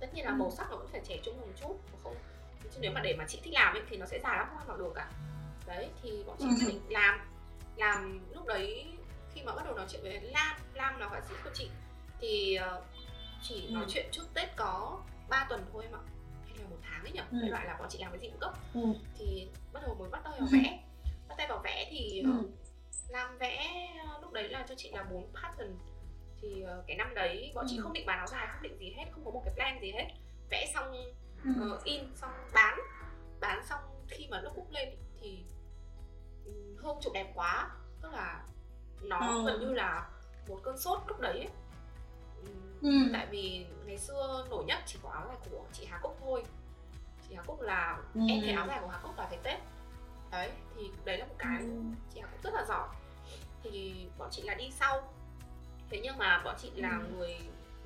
[0.00, 0.36] Tất nhiên là Ừ.
[0.36, 2.14] màu sắc nó vẫn phải trẻ trung một chút mà không?
[2.74, 4.58] Chứ nếu mà để mà chị thích làm ấy, thì nó sẽ dài lắm không
[4.58, 5.10] ăn vào được cả.
[5.66, 6.66] Đấy thì bọn chị Ừ.
[6.68, 7.20] định làm.
[7.76, 8.86] Làm lúc đấy
[9.34, 11.70] khi mà bắt đầu nói chuyện với Lam Lam là họa sĩ của chị
[12.20, 12.82] thì ờ,
[13.42, 13.88] chỉ nói Ừ.
[13.92, 15.98] chuyện trước Tết có 3 tuần thôi ạ
[16.46, 17.38] hay là một tháng ấy nhỉ Ừ.
[17.40, 18.80] đại loại là bọn chị làm cái gì cũng cấp Ừ.
[19.18, 20.58] thì bắt đầu mới bắt tay vào Ừ.
[20.62, 20.80] vẽ
[21.28, 22.48] bắt tay vào vẽ thì ờ, Ừ.
[23.08, 25.76] làm vẽ ờ, lúc đấy là cho chị là bốn pattern
[26.42, 27.82] thì ờ, cái năm đấy bọn chị Ừ.
[27.82, 29.92] không định bán áo dài không định gì hết không có một cái plan gì
[29.92, 30.08] hết
[30.50, 30.92] vẽ xong
[31.44, 31.70] Ừ.
[31.70, 32.78] ờ, in xong bán
[33.40, 34.88] bán xong khi mà lúc book lên
[35.20, 35.44] thì
[36.44, 37.70] ừm, hương chụp đẹp quá
[38.02, 38.42] tức là
[39.04, 39.42] nó Ừ.
[39.46, 40.06] gần như là
[40.48, 41.48] một cơn sốt lúc đấy ấy.
[42.82, 42.90] Ừ.
[43.12, 46.44] tại vì ngày xưa nổi nhất chỉ có áo dài của chị Hà Cúc thôi
[47.28, 48.20] chị Hà Cúc là Ừ.
[48.28, 49.58] em thấy áo dài của Hà Cúc là phải Tết
[50.30, 51.66] đấy thì đấy là một cái Ừ.
[52.14, 52.88] chị Hà Cúc rất là giỏi
[53.62, 55.12] thì bọn chị là đi sau
[55.90, 57.16] thế nhưng mà bọn chị là Ừ.
[57.16, 57.38] người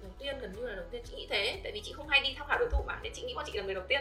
[0.02, 2.20] đầu tiên gần như là đầu tiên chị nghĩ thế tại vì chị không hay
[2.20, 4.00] đi tham khảo đối thủ mà nên chị nghĩ bọn chị là người đầu tiên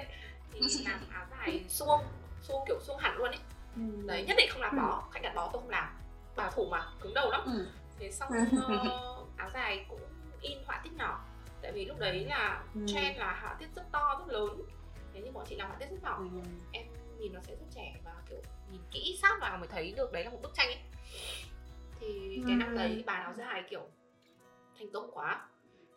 [0.54, 2.02] thì làm áo dài suông
[2.42, 3.40] suông kiểu suông hẳn luôn ấy
[3.76, 3.82] Ừ.
[4.08, 4.82] đấy nhất định không làm Ừ.
[4.82, 5.96] bó khách đặt bó tôi không làm
[6.38, 7.66] bảo thủ mà cứng đầu lắm Ừ.
[8.00, 8.62] thế xong Ừ.
[8.68, 10.00] ờ, áo dài cũng
[10.42, 11.24] in họa tiết nhỏ
[11.62, 12.82] tại vì lúc đấy là Ừ.
[12.88, 14.62] trend là họa tiết rất to rất lớn
[15.14, 16.40] thế nhưng bọn chị làm họa tiết rất nhỏ Ừ.
[16.72, 16.86] em
[17.20, 18.40] nhìn nó sẽ rất trẻ và kiểu
[18.72, 20.80] nhìn kỹ sát vào mới thấy được đấy là một bức tranh ấy
[22.00, 22.76] thì cái năm Ừ.
[22.78, 23.88] đấy bán áo dài kiểu
[24.78, 25.46] thành công quá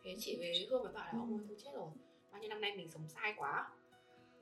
[0.04, 1.88] thế chị với hương mới bảo là ông ơi tôi chết rồi
[2.32, 3.68] bao nhiêu năm nay mình sống sai quá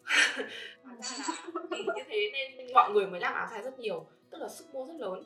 [0.85, 4.07] hóa ra là vì như thế nên mọi người mới làm áo dài rất nhiều
[4.31, 5.25] tức là sức mua rất lớn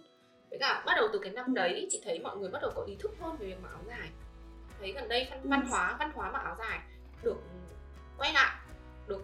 [0.53, 2.83] với cả bắt đầu từ cái năm đấy chị thấy mọi người bắt đầu có
[2.83, 4.11] ý thức hơn về việc mặc áo dài
[4.81, 6.81] thấy gần đây văn, văn hóa văn hóa mặc áo dài
[7.23, 7.37] được
[8.19, 8.57] quay lại
[9.07, 9.23] được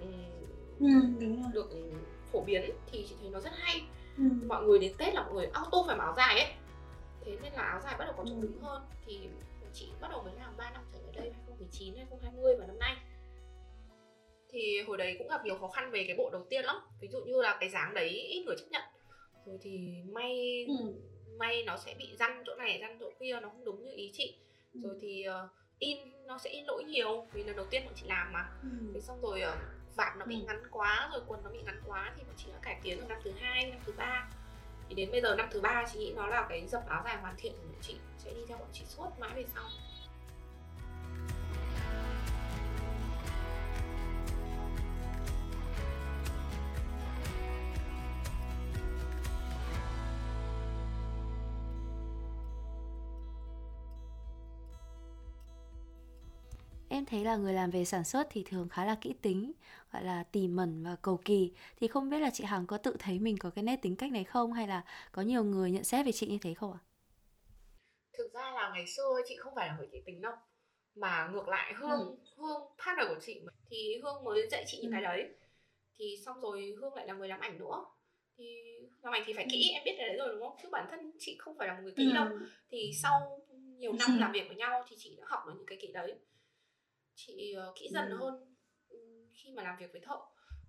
[0.80, 0.86] Ừ.
[1.20, 1.50] Đúng rồi.
[1.52, 1.70] được
[2.32, 3.82] phổ biến thì chị thấy nó rất hay
[4.16, 4.22] Ừ.
[4.46, 6.52] mọi người đến tết là mọi người auto phải mặc áo dài ấy
[7.24, 8.40] thế nên là áo dài bắt đầu có chỗ Ừ.
[8.42, 9.28] đứng hơn thì
[9.72, 12.96] chị bắt đầu mới làm 3 năm trở lại đây 2019 2020 và năm nay
[14.50, 17.08] thì hồi đấy cũng gặp nhiều khó khăn về cái bộ đầu tiên lắm ví
[17.08, 18.82] dụ như là cái dáng đấy ít người chấp nhận
[19.46, 20.74] rồi thì may Ừ.
[21.38, 24.10] may nó sẽ bị răn chỗ này răn chỗ kia nó không đúng như ý
[24.14, 24.34] chị.
[24.74, 28.06] Rồi thì ờ, in nó sẽ in lỗi nhiều vì lần đầu tiên bọn chị
[28.06, 28.48] làm mà.
[28.62, 28.68] Ừ.
[28.94, 29.56] thế xong rồi ờ,
[29.96, 30.40] vạt nó bị Ừ.
[30.46, 33.06] ngắn quá rồi quần nó bị ngắn quá thì bọn chị đã cải tiến ở
[33.08, 34.28] năm thứ hai năm thứ ba.
[34.88, 37.16] Thì đến bây giờ năm thứ ba chị nghĩ nó là cái dập áo dài
[37.16, 37.96] hoàn thiện của bọn chị.
[38.18, 39.64] Sẽ đi theo bọn chị suốt mãi về sau
[56.98, 59.52] Em thấy là người làm về sản xuất thì thường khá là kỹ tính,
[59.92, 61.52] gọi là tỉ mẩn và cầu kỳ.
[61.80, 64.12] Thì không biết là chị Hằng có tự thấy mình có cái nét tính cách
[64.12, 66.78] này không hay là có nhiều người nhận xét về chị như thế không ạ?
[68.18, 70.32] thực ra là ngày xưa chị không phải là người kỹ tính đâu
[70.94, 73.52] mà ngược lại hương hương partner của chị mà.
[73.70, 74.92] thì hương mới dạy chị những Ừ.
[74.92, 75.34] cái đấy
[75.98, 77.84] thì xong rồi hương lại là người làm ảnh nữa
[78.38, 78.44] thì
[79.02, 81.12] làm ảnh thì phải kỹ em biết cái đấy rồi đúng không chứ bản thân
[81.18, 82.46] chị không phải là một người kỹ đâu Ừ.
[82.70, 83.40] thì sau
[83.78, 84.20] nhiều năm Ừ.
[84.20, 86.14] làm việc với nhau thì chị đã học được những cái kỹ đấy
[87.18, 88.16] chị ờ, kỹ dần Ừ.
[88.16, 88.34] hơn
[88.88, 90.16] ừm, khi mà làm việc với thợ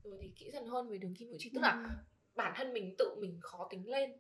[0.04, 1.84] rồi thì kỹ dần hơn về đường kim của chị tức là
[2.36, 4.12] bản thân mình tự mình khó tính lên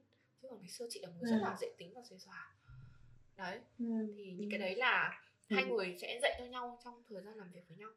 [0.42, 1.42] chứ còn ngày xưa chị là người rất Ừ.
[1.42, 2.56] là dễ tính và dễ dòa
[3.38, 3.86] đấy Ừ.
[4.18, 5.70] thì những cái đấy là hai Ừ.
[5.72, 7.90] người sẽ dạy cho nhau trong thời gian làm việc với nhau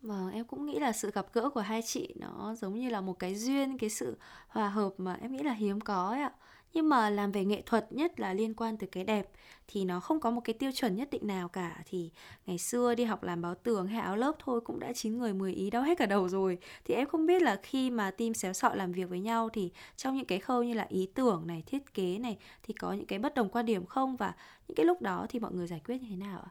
[0.00, 3.00] Vâng, em cũng nghĩ là sự gặp gỡ của hai chị nó giống như là
[3.00, 6.32] một cái duyên, cái sự hòa hợp mà em nghĩ là hiếm có ấy ạ.
[6.76, 9.28] Nhưng mà làm về nghệ thuật nhất là liên quan tới cái đẹp
[9.68, 12.10] thì nó không có một cái tiêu chuẩn nhất định nào cả thì
[12.46, 15.34] ngày xưa đi học làm báo tường hay áo lớp thôi cũng đã chín người
[15.34, 16.58] mười ý đau hết cả đầu rồi.
[16.84, 19.70] Thì em không biết là khi mà team xéo sọ làm việc với nhau thì
[19.96, 23.06] trong những cái khâu như là ý tưởng này, thiết kế này thì có những
[23.06, 24.32] cái bất đồng quan điểm không và
[24.68, 26.50] những cái lúc đó thì mọi người giải quyết như thế nào ạ?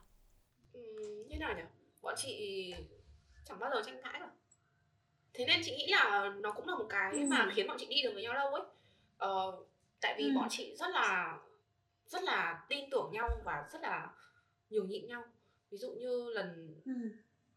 [0.73, 1.61] Ừm, như nào nhỉ
[2.01, 2.73] bọn chị
[3.49, 4.29] chẳng bao giờ tranh cãi cả
[5.33, 7.25] thế nên chị nghĩ là nó cũng là một cái Ừ.
[7.29, 8.63] mà khiến bọn chị đi được với nhau lâu ấy
[9.17, 9.51] ờ,
[10.01, 10.31] tại vì Ừ.
[10.35, 11.39] bọn chị rất là
[12.05, 14.13] rất là tin tưởng nhau và rất là
[14.69, 15.23] nhường nhịn nhau.
[15.69, 16.91] Ví dụ như lần Ừ.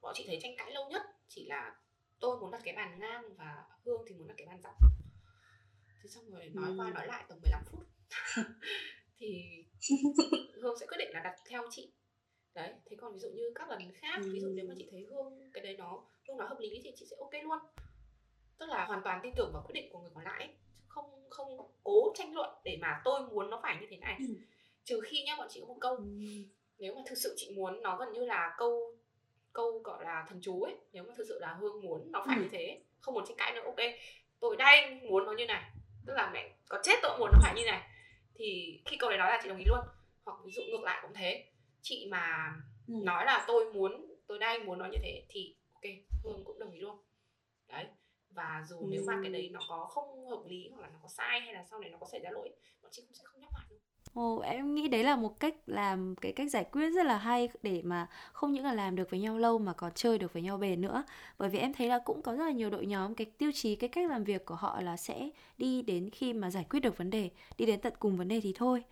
[0.01, 1.77] bọn chị thấy tranh cãi lâu nhất chỉ là
[2.21, 4.75] tôi muốn đặt cái bàn ngang và hương thì muốn đặt cái bàn dọc.
[6.03, 6.93] Thế xong rồi nói qua Ừ.
[6.93, 7.87] nói lại tầm 15 phút.
[9.19, 9.45] Thì
[10.63, 11.93] hương sẽ quyết định là đặt theo chị.
[12.55, 15.07] Đấy thế còn ví dụ như các lần khác ví dụ nếu mà chị thấy
[15.11, 17.59] hương cái đấy nó hương nó hợp lý thì chị sẽ ok luôn.
[18.59, 20.55] Tức là hoàn toàn tin tưởng vào quyết định của người còn lại
[20.99, 24.35] không không cố tranh luận để mà tôi muốn nó phải như thế này ừ.
[24.85, 26.05] trừ khi nhá bọn chị có một câu ừ.
[26.79, 28.97] nếu mà thực sự chị muốn nó gần như là câu
[29.53, 32.37] câu gọi là thần chú ấy nếu mà thực sự là hương muốn nó phải
[32.37, 32.43] ừ.
[32.43, 33.77] như thế không muốn tranh cãi nữa ok
[34.41, 35.71] tôi đây muốn nó như này
[36.07, 37.89] tức là mẹ có chết tôi muốn nó phải như này
[38.35, 39.81] thì khi câu đấy nói là chị đồng ý luôn
[40.25, 41.45] hoặc ví dụ ngược lại cũng thế
[41.83, 42.55] chị mà
[42.89, 42.95] ừ.
[43.03, 45.83] nói là tôi muốn tôi đây muốn nói như thế thì ok
[46.25, 46.97] hương cũng đồng ý luôn
[47.69, 47.85] đấy
[48.39, 48.87] và dù ừ.
[48.91, 51.55] nếu mà cái đấy nó có không hợp lý hoặc là nó có sai hay
[51.55, 52.51] là sau này nó có xảy ra lỗi
[52.83, 53.79] bọn chị cũng sẽ không nhắc lại đâu
[54.15, 57.49] Ồ, em nghĩ đấy là một cách làm cái cách giải quyết rất là hay
[57.63, 60.43] để mà không những là làm được với nhau lâu mà còn chơi được với
[60.43, 61.05] nhau bền nữa.
[61.39, 63.77] Bởi vì em thấy là cũng có rất là nhiều đội nhóm cái tiêu chí
[63.77, 65.29] cái cách làm việc của họ là sẽ
[65.59, 68.41] đi đến khi mà giải quyết được vấn đề, đi đến tận cùng vấn đề
[68.41, 68.85] thì thôi.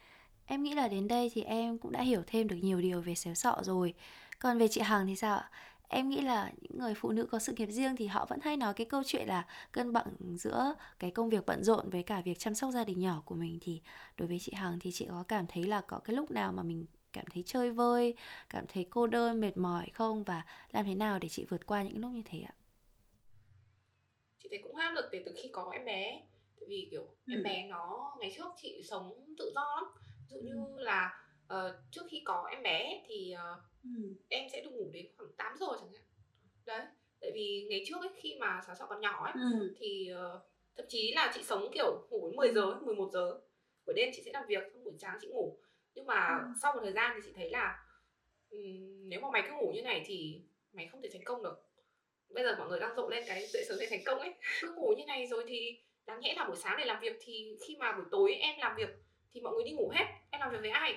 [0.46, 3.14] Em nghĩ là đến đây thì em cũng đã hiểu thêm được nhiều điều về
[3.14, 3.94] xéo sọ rồi.
[4.38, 5.50] Còn về chị Hằng thì sao ạ?
[5.88, 8.56] Em nghĩ là những người phụ nữ có sự nghiệp riêng thì họ vẫn hay
[8.56, 10.06] nói cái câu chuyện là cân bằng
[10.36, 13.34] giữa cái công việc bận rộn với cả việc chăm sóc gia đình nhỏ của
[13.34, 13.80] mình thì
[14.16, 16.62] đối với chị Hằng thì chị có cảm thấy là có cái lúc nào mà
[16.62, 18.14] mình cảm thấy chơi vơi,
[18.50, 21.82] cảm thấy cô đơn, mệt mỏi không và làm thế nào để chị vượt qua
[21.82, 22.54] những lúc như thế ạ?
[24.38, 26.22] Chị thấy cũng áp lực từ từ khi có em bé
[26.60, 27.32] Tại vì kiểu ừ.
[27.32, 30.82] em bé nó ngày trước chị sống tự do lắm Ví dụ như ừ.
[30.82, 34.14] là uh, trước khi có em bé thì uh, ừ.
[34.28, 36.02] em sẽ được ngủ đến khoảng 8 giờ chẳng hạn
[36.66, 36.86] đấy
[37.20, 39.74] tại vì ngày trước ấy khi mà sáng sọ còn nhỏ ấy ừ.
[39.78, 40.42] thì uh,
[40.76, 43.40] thậm chí là chị sống kiểu ngủ đến 10 giờ 11 giờ
[43.86, 45.58] buổi đêm chị sẽ làm việc xong buổi sáng chị ngủ
[45.94, 46.48] nhưng mà ừ.
[46.62, 47.84] sau một thời gian thì chị thấy là
[48.50, 50.42] um, nếu mà mày cứ ngủ như này thì
[50.72, 51.66] mày không thể thành công được
[52.28, 54.74] bây giờ mọi người đang rộ lên cái dậy sớm để thành công ấy cứ
[54.74, 57.76] ngủ như này rồi thì đáng nhẽ là buổi sáng để làm việc thì khi
[57.76, 58.90] mà buổi tối em làm việc
[59.34, 60.94] thì mọi người đi ngủ hết em làm việc với ai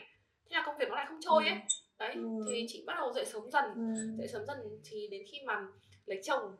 [0.49, 1.53] thế là công việc nó lại không trôi ấy.
[1.53, 2.45] Ừ đấy ừ.
[2.47, 3.65] thì chị bắt đầu dậy sớm dần.
[3.75, 4.17] Ừ.
[4.17, 5.67] dậy sớm dần thì đến khi mà
[6.05, 6.55] lấy chồng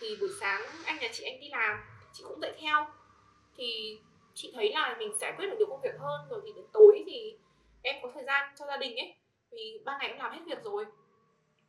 [0.00, 1.78] thì buổi sáng anh nhà chị anh đi làm
[2.12, 2.86] chị cũng dậy theo.
[3.56, 3.98] Thì
[4.34, 7.04] chị thấy là mình giải quyết được nhiều công việc hơn rồi thì đến tối
[7.06, 7.38] thì
[7.82, 9.14] em có thời gian cho gia đình ấy
[9.50, 10.84] vì ban ngày em làm hết việc rồi.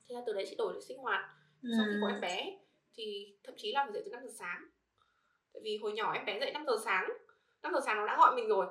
[0.09, 1.26] Thế là từ đấy chị đổi được sinh hoạt.
[1.63, 1.70] Ừ.
[1.78, 2.57] sau khi có em bé
[2.93, 4.68] thì thậm chí là phải dậy từ 5 giờ sáng.
[5.53, 7.09] Tại vì hồi nhỏ em bé dậy 5 giờ sáng
[7.63, 8.66] 5 giờ sáng nó đã gọi mình rồi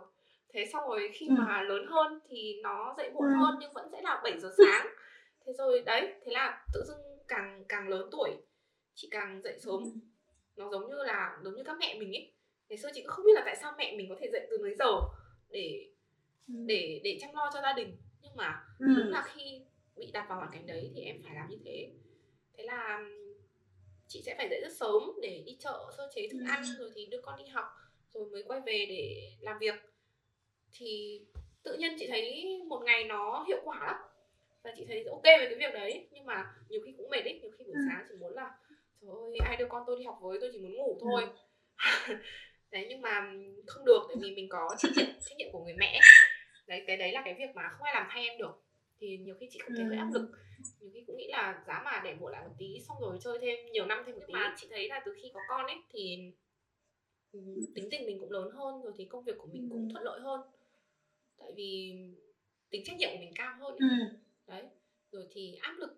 [0.55, 1.35] thế xong rồi khi ừ.
[1.39, 3.35] mà lớn hơn thì nó dậy muộn ừ.
[3.37, 4.87] hơn nhưng vẫn sẽ là 7 giờ sáng
[5.47, 6.99] thế rồi đấy thế là tự dưng
[7.29, 8.31] càng càng lớn tuổi
[8.95, 9.91] chị càng dậy sớm ừ.
[10.57, 12.33] nó giống như là giống như các mẹ mình ấy
[12.69, 14.59] ngày xưa chị cũng không biết là tại sao mẹ mình có thể dậy từ
[14.63, 15.01] mấy giờ
[15.51, 15.87] để
[16.49, 16.55] ừ.
[16.67, 18.87] để để chăm lo cho gia đình nhưng mà ừ.
[18.99, 19.63] đúng là khi
[19.97, 21.91] bị đặt vào hoàn cảnh đấy thì em phải làm như thế
[22.57, 23.01] thế là
[24.09, 27.07] chị sẽ phải dậy rất sớm để đi chợ sơ chế thức ăn rồi thì
[27.07, 27.65] đưa con đi học
[28.11, 29.75] rồi mới quay về để làm việc
[30.75, 31.21] thì
[31.63, 33.97] tự nhiên chị thấy một ngày nó hiệu quả lắm.
[34.63, 37.41] Và chị thấy ok về cái việc đấy nhưng mà nhiều khi cũng mệt ấy
[37.43, 37.81] nhiều khi buổi ừ.
[37.89, 38.51] sáng chỉ muốn là
[39.01, 41.23] trời ơi ai đưa con tôi đi học với tôi chỉ muốn ngủ thôi.
[42.09, 42.15] Ừ.
[42.71, 43.33] đấy nhưng mà
[43.67, 46.01] không được tại vì mình có trách nhiệm trách nhiệm của người mẹ
[46.67, 48.63] đấy cái đấy là cái việc mà không ai làm thay em được.
[49.01, 50.31] Thì nhiều khi chị cũng thấy hơi áp lực.
[50.81, 53.39] Nhiều khi cũng nghĩ là giá mà để muộn lại một tí xong rồi chơi
[53.41, 54.33] thêm nhiều năm thêm một tí.
[54.33, 56.33] mà chị thấy là từ khi có con ấy thì
[57.75, 60.21] tính tình mình cũng lớn hơn rồi thì công việc của mình cũng thuận lợi
[60.21, 60.41] hơn
[61.45, 61.95] tại vì
[62.71, 64.19] tính trách nhiệm của mình cao hơn ừ.
[64.47, 64.63] đấy
[65.11, 65.91] rồi thì áp lực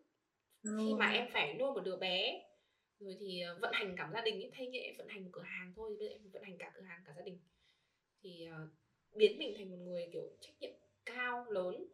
[0.63, 0.79] ừ.
[0.79, 2.43] khi mà em phải nuôi một đứa bé
[2.99, 5.31] rồi thì ờ, vận hành cả gia đình ấy thay như em vận hành một
[5.33, 7.39] cửa hàng thôi bây giờ em vận hành cả cửa hàng cả gia đình
[8.23, 8.71] thì uh,
[9.17, 10.71] biến mình thành một người kiểu trách nhiệm
[11.05, 11.87] cao lớn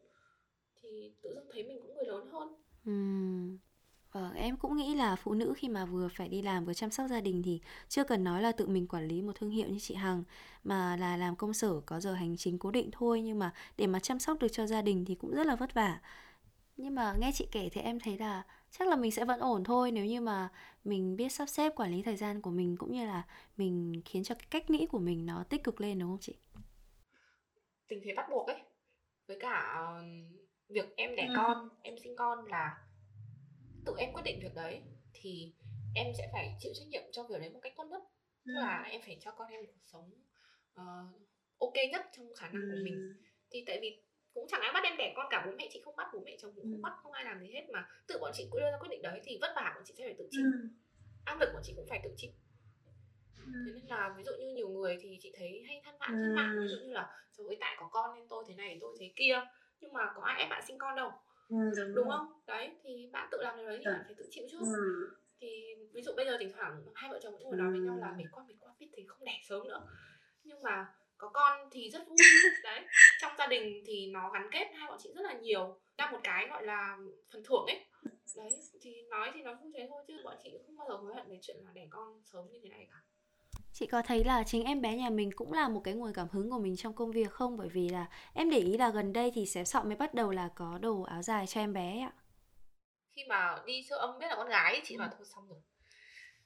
[0.81, 2.49] thì tự dưng thấy mình cũng người lớn hơn
[2.85, 2.93] ừ.
[4.35, 7.07] Em cũng nghĩ là phụ nữ khi mà vừa phải đi làm vừa chăm sóc
[7.11, 9.79] gia đình thì chưa cần nói là tự mình quản lý một thương hiệu như
[9.79, 10.25] chị Hằng
[10.65, 13.87] mà là làm công sở có giờ hành chính cố định thôi nhưng mà để
[13.87, 16.01] mà chăm sóc được cho gia đình thì cũng rất là vất vả.
[16.77, 19.65] Nhưng mà nghe chị kể thì em thấy là chắc là mình sẽ vẫn ổn
[19.65, 20.49] thôi nếu như mà
[20.85, 23.23] mình biết sắp xếp quản lý thời gian của mình cũng như là
[23.57, 26.35] mình khiến cho cái cách nghĩ của mình nó tích cực lên đúng không chị?
[27.89, 28.63] Tình thế bắt buộc ấy.
[29.27, 29.87] Với cả
[30.69, 31.35] việc em đẻ ừ.
[31.37, 32.79] con, em sinh con là
[33.87, 35.53] tự em quyết định việc đấy thì
[35.95, 38.03] em sẽ phải chịu trách nhiệm cho việc đấy một cách tốt nhất.
[38.47, 40.11] Tức là em phải cho con em cuộc sống
[40.81, 41.23] uh,
[41.59, 42.95] ok nhất trong khả năng của mình.
[43.51, 44.03] Thì tại vì
[44.35, 46.37] cũng chẳng ai bắt em đẻ con cả bố mẹ chị không bắt bố mẹ
[46.41, 48.79] chồng cũng không bắt không ai làm gì hết mà tự bọn chị đưa ra
[48.81, 50.45] quyết định đấy thì vất vả bọn chị sẽ phải tự chịu.
[51.25, 52.31] Áp lực bọn chị cũng phải tự chịu.
[53.67, 56.35] Thế nên là ví dụ như nhiều người thì chị thấy hay than vãn trên
[56.35, 58.97] mạng ví dụ như là trời ơi tại có con nên tôi thế này tôi
[59.01, 59.41] thế kia.
[59.81, 61.11] Nhưng mà có ai ép bạn sinh con đâu
[61.53, 62.27] ừ, đúng, đúng không?
[62.47, 64.59] Đấy thì bạn tự làm điều đấy thì bạn phải tự chịu chứ.
[64.61, 65.09] Ừ.
[65.41, 67.97] thì ví dụ bây giờ thỉnh thoảng hai vợ chồng cũng ngồi nói với nhau
[67.97, 69.87] là mệt quá mệt quá biết thì không đẻ sớm nữa.
[70.45, 70.87] Nhưng mà
[71.17, 72.17] có con thì rất vui.
[72.65, 72.81] Đấy
[73.21, 75.81] trong gia đình thì nó gắn kết hai bọn chị rất là nhiều.
[75.99, 76.99] Ra một cái gọi là
[77.33, 77.87] phần thưởng ấy.
[78.37, 78.49] Đấy
[78.81, 81.31] thì nói thì nó vui thế thôi chứ bọn chị không bao giờ hối hận
[81.31, 83.01] về chuyện là đẻ con sớm như thế này cả
[83.73, 86.29] Chị có thấy là chính em bé nhà mình cũng là một cái nguồn cảm
[86.33, 87.57] hứng của mình trong công việc không?
[87.57, 90.31] Bởi vì là em để ý là gần đây thì xéo sọ mới bắt đầu
[90.31, 92.13] là có đồ áo dài cho em bé ạ.
[93.11, 95.59] khi mà đi siêu âm biết là con gái chị bảo thôi xong rồi.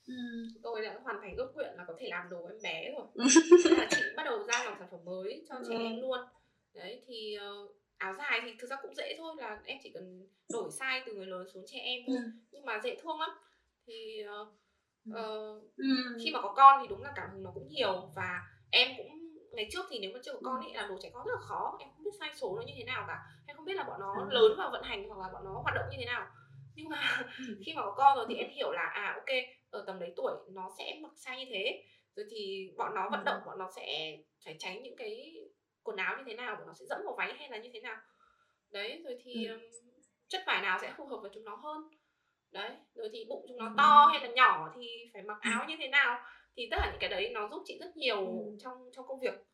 [0.07, 0.15] Ừ.
[0.63, 3.07] tôi đã hoàn thành ước nguyện là có thể làm đồ em bé rồi.
[3.65, 6.21] Thế là chị bắt đầu ra làm sản phẩm mới cho trẻ em luôn.
[6.75, 10.29] Đấy thì uh, áo dài thì thực ra cũng dễ thôi là em chỉ cần
[10.53, 12.17] đổi size từ người lớn xuống trẻ em thôi.
[12.51, 13.31] Nhưng mà dễ thương lắm.
[13.87, 14.49] Thì uh,
[15.11, 15.63] uh,
[16.25, 18.41] khi mà có con thì đúng là cảm hứng nó cũng nhiều và
[18.71, 19.17] em cũng
[19.57, 21.41] ngày trước thì nếu mà chưa có con ấy làm đồ trẻ con rất là
[21.41, 23.19] khó em không biết sai số nó như thế nào cả.
[23.47, 25.75] Em không biết là bọn nó lớn và vận hành hoặc là bọn nó hoạt
[25.75, 26.27] động như thế nào.
[26.75, 27.23] Nhưng mà
[27.67, 29.37] khi mà có con rồi thì em hiểu là à ok
[29.71, 31.85] ở tầm đấy tuổi nó sẽ mặc size như thế.
[32.17, 35.35] Rồi thì bọn nó vận động bọn nó sẽ phải tránh những cái
[35.83, 37.81] quần áo như thế nào bọn nó sẽ dẫm vào váy hay là như thế
[37.81, 37.97] nào.
[38.71, 39.61] Đấy rồi thì um,
[40.29, 41.89] chất vải nào sẽ phù hợp với chúng nó hơn
[42.53, 45.77] đấy rồi thì bụng chúng nó to hay là nhỏ thì phải mặc áo như
[45.79, 46.25] thế nào?
[46.57, 49.47] Thì tất cả những cái đấy nó giúp chị rất nhiều trong trong công việc.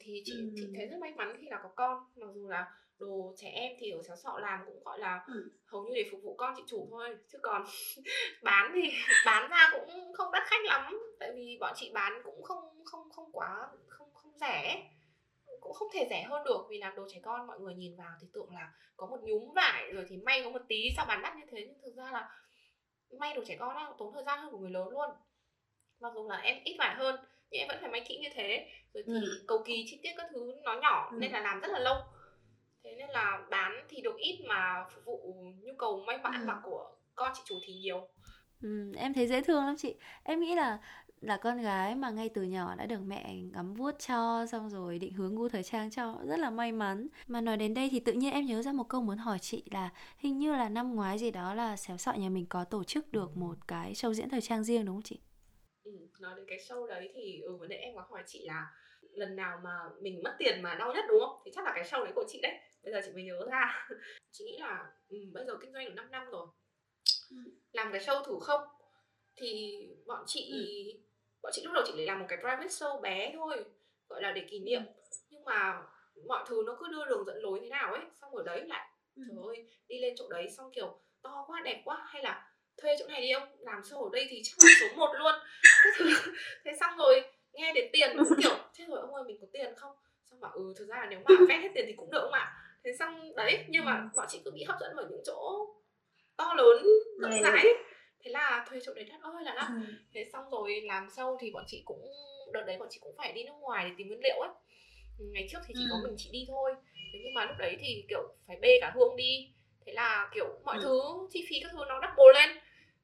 [0.00, 2.04] Thì chị chị thấy rất may mắn khi là có con.
[2.16, 5.26] Mặc dù là đồ trẻ em thì ở xéo sọ làm cũng gọi là
[5.66, 7.16] hầu như để phục vụ con chị chủ thôi.
[7.32, 7.64] Chứ còn
[8.42, 8.90] bán thì
[9.26, 10.98] bán ra cũng không đắt khách lắm.
[11.20, 14.90] Tại vì bọn chị bán cũng không không không quá không không rẻ
[15.72, 16.66] cũng không thể rẻ hơn được.
[16.70, 19.52] Vì làm đồ trẻ con mọi người nhìn vào thì tưởng là có một nhúm
[19.54, 21.64] vải rồi thì may có một tí sao bán đắt như thế.
[21.66, 22.30] Nhưng thực ra là
[23.18, 25.10] may đồ trẻ con nó tốn thời gian hơn của người lớn luôn.
[26.00, 27.16] Mặc dù là em ít vải hơn
[27.50, 28.70] nhưng em vẫn phải may kỹ như thế.
[28.94, 29.44] Rồi thì ừ.
[29.48, 31.16] cầu kỳ chi tiết các thứ nó nhỏ ừ.
[31.20, 31.96] nên là làm rất là lâu.
[32.84, 36.44] Thế nên là bán thì được ít mà phục vụ nhu cầu may vải ừ.
[36.46, 38.08] mặc của con chị chủ thì nhiều.
[38.62, 39.96] Ừ, em thấy dễ thương lắm chị.
[40.24, 40.78] Em nghĩ là
[41.22, 44.98] là con gái mà ngay từ nhỏ đã được mẹ ngắm vuốt cho xong rồi
[44.98, 47.08] định hướng gu thời trang cho rất là may mắn.
[47.26, 49.64] Mà nói đến đây thì tự nhiên em nhớ ra một câu muốn hỏi chị
[49.70, 52.84] là hình như là năm ngoái gì đó là xéo sọ nhà mình có tổ
[52.84, 55.18] chức được một cái show diễn thời trang riêng đúng không chị?
[55.84, 58.66] Ừ, nói đến cái show đấy thì ừ vừa nãy em có hỏi chị là
[59.12, 61.42] lần nào mà mình mất tiền mà đau nhất đúng không?
[61.44, 62.52] Thì chắc là cái show đấy của chị đấy.
[62.82, 63.88] Bây giờ chị mới nhớ ra.
[64.32, 66.46] Chị nghĩ là ừ, bây giờ kinh doanh được 5 năm rồi.
[67.30, 67.36] Ừ.
[67.72, 68.60] làm cái show thử không?
[69.36, 71.11] Thì bọn chị ừ
[71.42, 73.64] bọn chị lúc đầu chị lấy làm một cái private show bé thôi
[74.08, 74.82] gọi là để kỷ niệm.
[75.30, 75.82] Nhưng mà
[76.28, 78.88] mọi thứ nó cứ đưa đường dẫn lối thế nào ấy xong ở đấy lại
[79.16, 79.22] ừ.
[79.28, 82.96] trời ơi đi lên chỗ đấy xong kiểu to quá đẹp quá hay là thuê
[82.98, 85.34] chỗ này đi không làm show ở đây thì chắc là số một luôn.
[86.64, 87.22] Thế xong rồi
[87.52, 89.96] nghe đến tiền cũng kiểu thế rồi ông ơi mình có tiền không?
[90.30, 92.32] Xong bảo ừ thực ra là nếu mà vét hết tiền thì cũng được không
[92.32, 95.66] ạ thế xong đấy nhưng mà bọn chị cứ bị hấp dẫn bởi những chỗ
[96.36, 96.86] to lớn
[97.18, 97.64] rộng rãi
[98.24, 99.94] thế là thuê chỗ đấy đắt ơi là đắt ừ.
[100.14, 102.12] thế xong rồi làm sâu thì bọn chị cũng
[102.52, 104.50] đợt đấy bọn chị cũng phải đi nước ngoài để tìm nguyên liệu ấy
[105.18, 105.88] ngày trước thì chỉ ừ.
[105.90, 106.74] có mình chị đi thôi
[107.12, 109.52] thế nhưng mà lúc đấy thì kiểu phải bê cả hương đi
[109.86, 110.82] thế là kiểu mọi ừ.
[110.82, 111.00] thứ
[111.30, 112.50] chi phí các thứ nó đắt bồ lên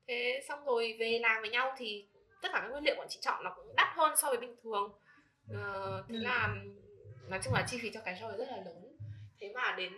[0.08, 2.06] thế xong rồi về làm với nhau thì
[2.42, 4.56] tất cả các nguyên liệu bọn chị chọn nó cũng đắt hơn so với bình
[4.62, 4.92] thường
[5.54, 6.20] ờ, thế ừ.
[6.20, 6.54] là
[7.28, 8.96] nói chung là chi phí cho cái show rất là lớn
[9.40, 9.92] thế mà đến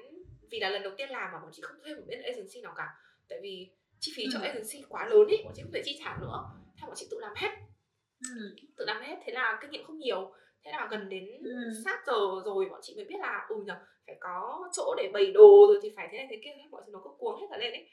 [0.51, 2.75] vì là lần đầu tiên làm mà bọn chị không thuê một bên agency nào
[2.77, 2.89] cả
[3.29, 3.71] tại vì
[4.01, 4.43] chi phí cho ừ.
[4.43, 7.19] agency quá lớn ý bọn chị không thể chi trả nữa thế bọn chị tự
[7.21, 7.51] làm hết
[8.35, 8.57] ừ.
[8.77, 10.33] tự làm hết thế là kinh nghiệm không nhiều
[10.65, 11.51] thế là gần đến ừ.
[11.85, 13.77] sát giờ rồi bọn chị mới biết là ừ nhở
[14.07, 16.93] phải có chỗ để bày đồ rồi thì phải thế này thế kia mọi thứ
[16.93, 17.89] nó cứ cuống hết cả lên ấy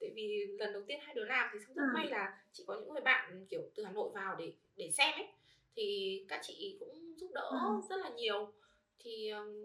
[0.00, 1.82] tại vì lần đầu tiên hai đứa làm thì rất ừ.
[1.94, 5.14] may là chị có những người bạn kiểu từ hà nội vào để để xem
[5.14, 5.26] ấy
[5.76, 7.80] thì các chị cũng giúp đỡ ừ.
[7.90, 8.52] rất là nhiều
[8.98, 9.64] thì um,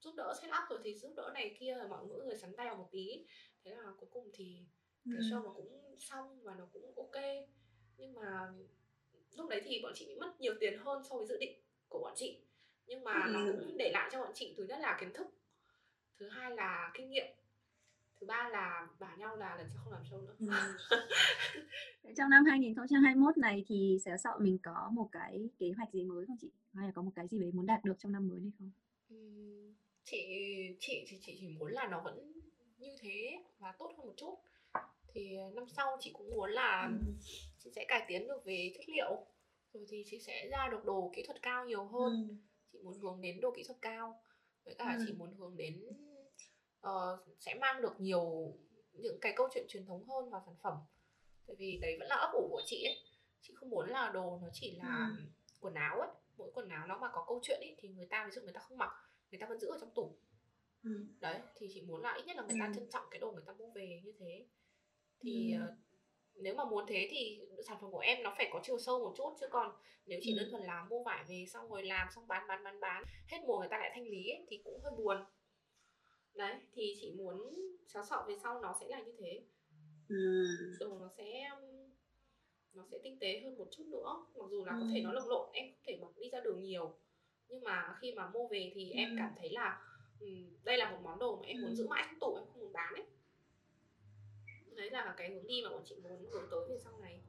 [0.00, 2.66] giúp đỡ set up rồi thì giúp đỡ này kia rồi mọi người sắn tay
[2.66, 3.24] vào một tí
[3.64, 4.64] thế là cuối cùng thì
[5.12, 7.22] cái show nó cũng xong và nó cũng ok.
[7.96, 8.52] Nhưng mà
[9.36, 12.00] lúc đấy thì bọn chị bị mất nhiều tiền hơn so với dự định của
[12.02, 12.40] bọn chị.
[12.86, 13.30] Nhưng mà ừ.
[13.32, 15.26] nó cũng để lại cho bọn chị thứ nhất là kiến thức
[16.18, 17.26] thứ hai là kinh nghiệm
[18.20, 20.34] thứ ba là bảo nhau là lần sau không làm show nữa.
[20.38, 20.46] Ừ.
[22.16, 26.26] trong năm 2021 này thì sẽ sợ mình có một cái kế hoạch gì mới
[26.26, 26.50] không chị?
[26.74, 28.70] Hay là có một cái gì đấy muốn đạt được trong năm mới hay không?
[29.08, 29.16] Ừ,
[30.04, 30.26] chị
[30.80, 32.32] chị thì chị chỉ muốn là nó vẫn
[32.78, 34.38] như thế và tốt hơn một chút
[35.16, 37.12] thì năm sau chị cũng muốn là ừ.
[37.58, 39.26] chị sẽ cải tiến được về chất liệu
[39.72, 42.34] rồi thì chị sẽ ra được đồ kỹ thuật cao nhiều hơn ừ.
[42.72, 44.22] chị muốn hướng đến đồ kỹ thuật cao
[44.64, 45.04] với cả ừ.
[45.06, 45.86] chị muốn hướng đến
[46.86, 48.54] uh, sẽ mang được nhiều
[48.92, 50.74] những cái câu chuyện truyền thống hơn vào sản phẩm
[51.46, 52.98] tại vì đấy vẫn là ấp ủ của chị ấy
[53.40, 55.22] chị không muốn là đồ nó chỉ là ừ.
[55.60, 58.24] quần áo ấy mỗi quần áo nó mà có câu chuyện ấy thì người ta
[58.26, 58.90] ví dụ người ta không mặc
[59.30, 60.16] người ta vẫn giữ ở trong tủ
[60.82, 61.06] ừ.
[61.20, 62.72] đấy thì chị muốn là ít nhất là người ta ừ.
[62.74, 64.46] trân trọng cái đồ người ta mua về như thế
[65.26, 65.60] thì ừ.
[66.34, 69.14] nếu mà muốn thế thì sản phẩm của em nó phải có chiều sâu một
[69.16, 69.72] chút chứ còn
[70.06, 70.36] nếu chỉ ừ.
[70.38, 73.38] đơn thuần là mua vải về xong rồi làm xong bán bán bán bán hết
[73.46, 75.16] mùa người ta lại thanh lý ấy, thì cũng hơi buồn
[76.34, 77.54] đấy thì chị muốn
[77.86, 79.42] xáo sọ về sau nó sẽ là như thế
[80.08, 80.46] ừ.
[80.80, 81.50] đồ nó sẽ
[82.74, 84.78] nó sẽ tinh tế hơn một chút nữa mặc dù là ừ.
[84.80, 86.94] có thể nó lồng lộn em có thể mặc đi ra đường nhiều
[87.48, 88.96] nhưng mà khi mà mua về thì ừ.
[88.96, 89.80] em cảm thấy là
[90.20, 92.60] um, đây là một món đồ mà em muốn giữ mãi trong tủ em không
[92.60, 93.04] muốn bán ấy
[94.76, 97.20] đấy là cái hướng đi mà bọn chị muốn hướng tới về sau này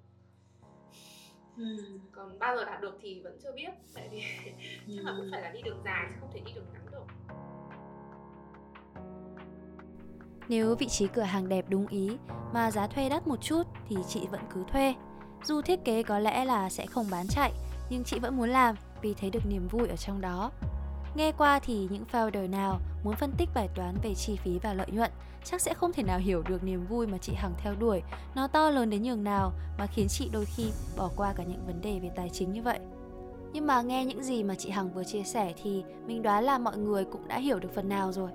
[1.57, 1.63] ừ.
[2.11, 4.21] còn bao giờ đạt được thì vẫn chưa biết tại vì
[4.87, 4.93] ừ.
[4.95, 7.05] chắc là cũng phải là đi đường dài chứ không thể đi đường ngắn được
[10.49, 12.17] Nếu vị trí cửa hàng đẹp đúng ý
[12.53, 14.93] mà giá thuê đắt một chút thì chị vẫn cứ thuê.
[15.43, 17.51] Dù thiết kế có lẽ là sẽ không bán chạy,
[17.89, 20.51] nhưng chị vẫn muốn làm vì thấy được niềm vui ở trong đó.
[21.15, 24.73] Nghe qua thì những founder nào muốn phân tích bài toán về chi phí và
[24.73, 25.11] lợi nhuận
[25.51, 28.01] chắc sẽ không thể nào hiểu được niềm vui mà chị Hằng theo đuổi
[28.35, 31.65] nó to lớn đến nhường nào mà khiến chị đôi khi bỏ qua cả những
[31.67, 32.79] vấn đề về tài chính như vậy.
[33.53, 36.57] Nhưng mà nghe những gì mà chị Hằng vừa chia sẻ thì mình đoán là
[36.57, 38.29] mọi người cũng đã hiểu được phần nào rồi.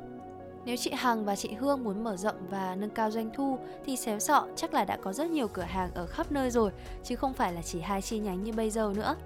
[0.64, 3.96] Nếu chị Hằng và chị Hương muốn mở rộng và nâng cao doanh thu thì
[3.96, 6.70] xéo sọ chắc là đã có rất nhiều cửa hàng ở khắp nơi rồi,
[7.04, 9.16] chứ không phải là chỉ hai chi nhánh như bây giờ nữa.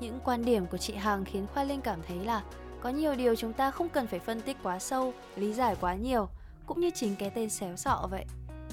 [0.00, 2.42] Những quan điểm của chị Hằng khiến Khoai Linh cảm thấy là
[2.80, 5.94] có nhiều điều chúng ta không cần phải phân tích quá sâu, lý giải quá
[5.94, 6.28] nhiều,
[6.66, 8.24] cũng như chính cái tên xéo sọ vậy.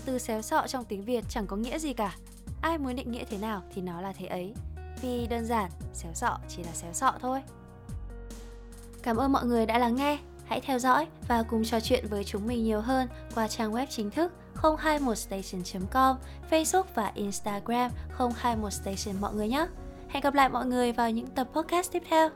[0.05, 2.15] Từ xéo sọ trong tiếng Việt chẳng có nghĩa gì cả.
[2.61, 4.53] Ai muốn định nghĩa thế nào thì nó là thế ấy.
[5.01, 7.41] Vì đơn giản, xéo sọ chỉ là xéo sọ thôi.
[9.03, 10.17] Cảm ơn mọi người đã lắng nghe.
[10.45, 13.85] Hãy theo dõi và cùng trò chuyện với chúng mình nhiều hơn qua trang web
[13.89, 14.31] chính thức
[14.61, 16.17] 021station.com,
[16.49, 19.67] Facebook và Instagram 021station mọi người nhé.
[20.09, 22.29] Hẹn gặp lại mọi người vào những tập podcast tiếp theo.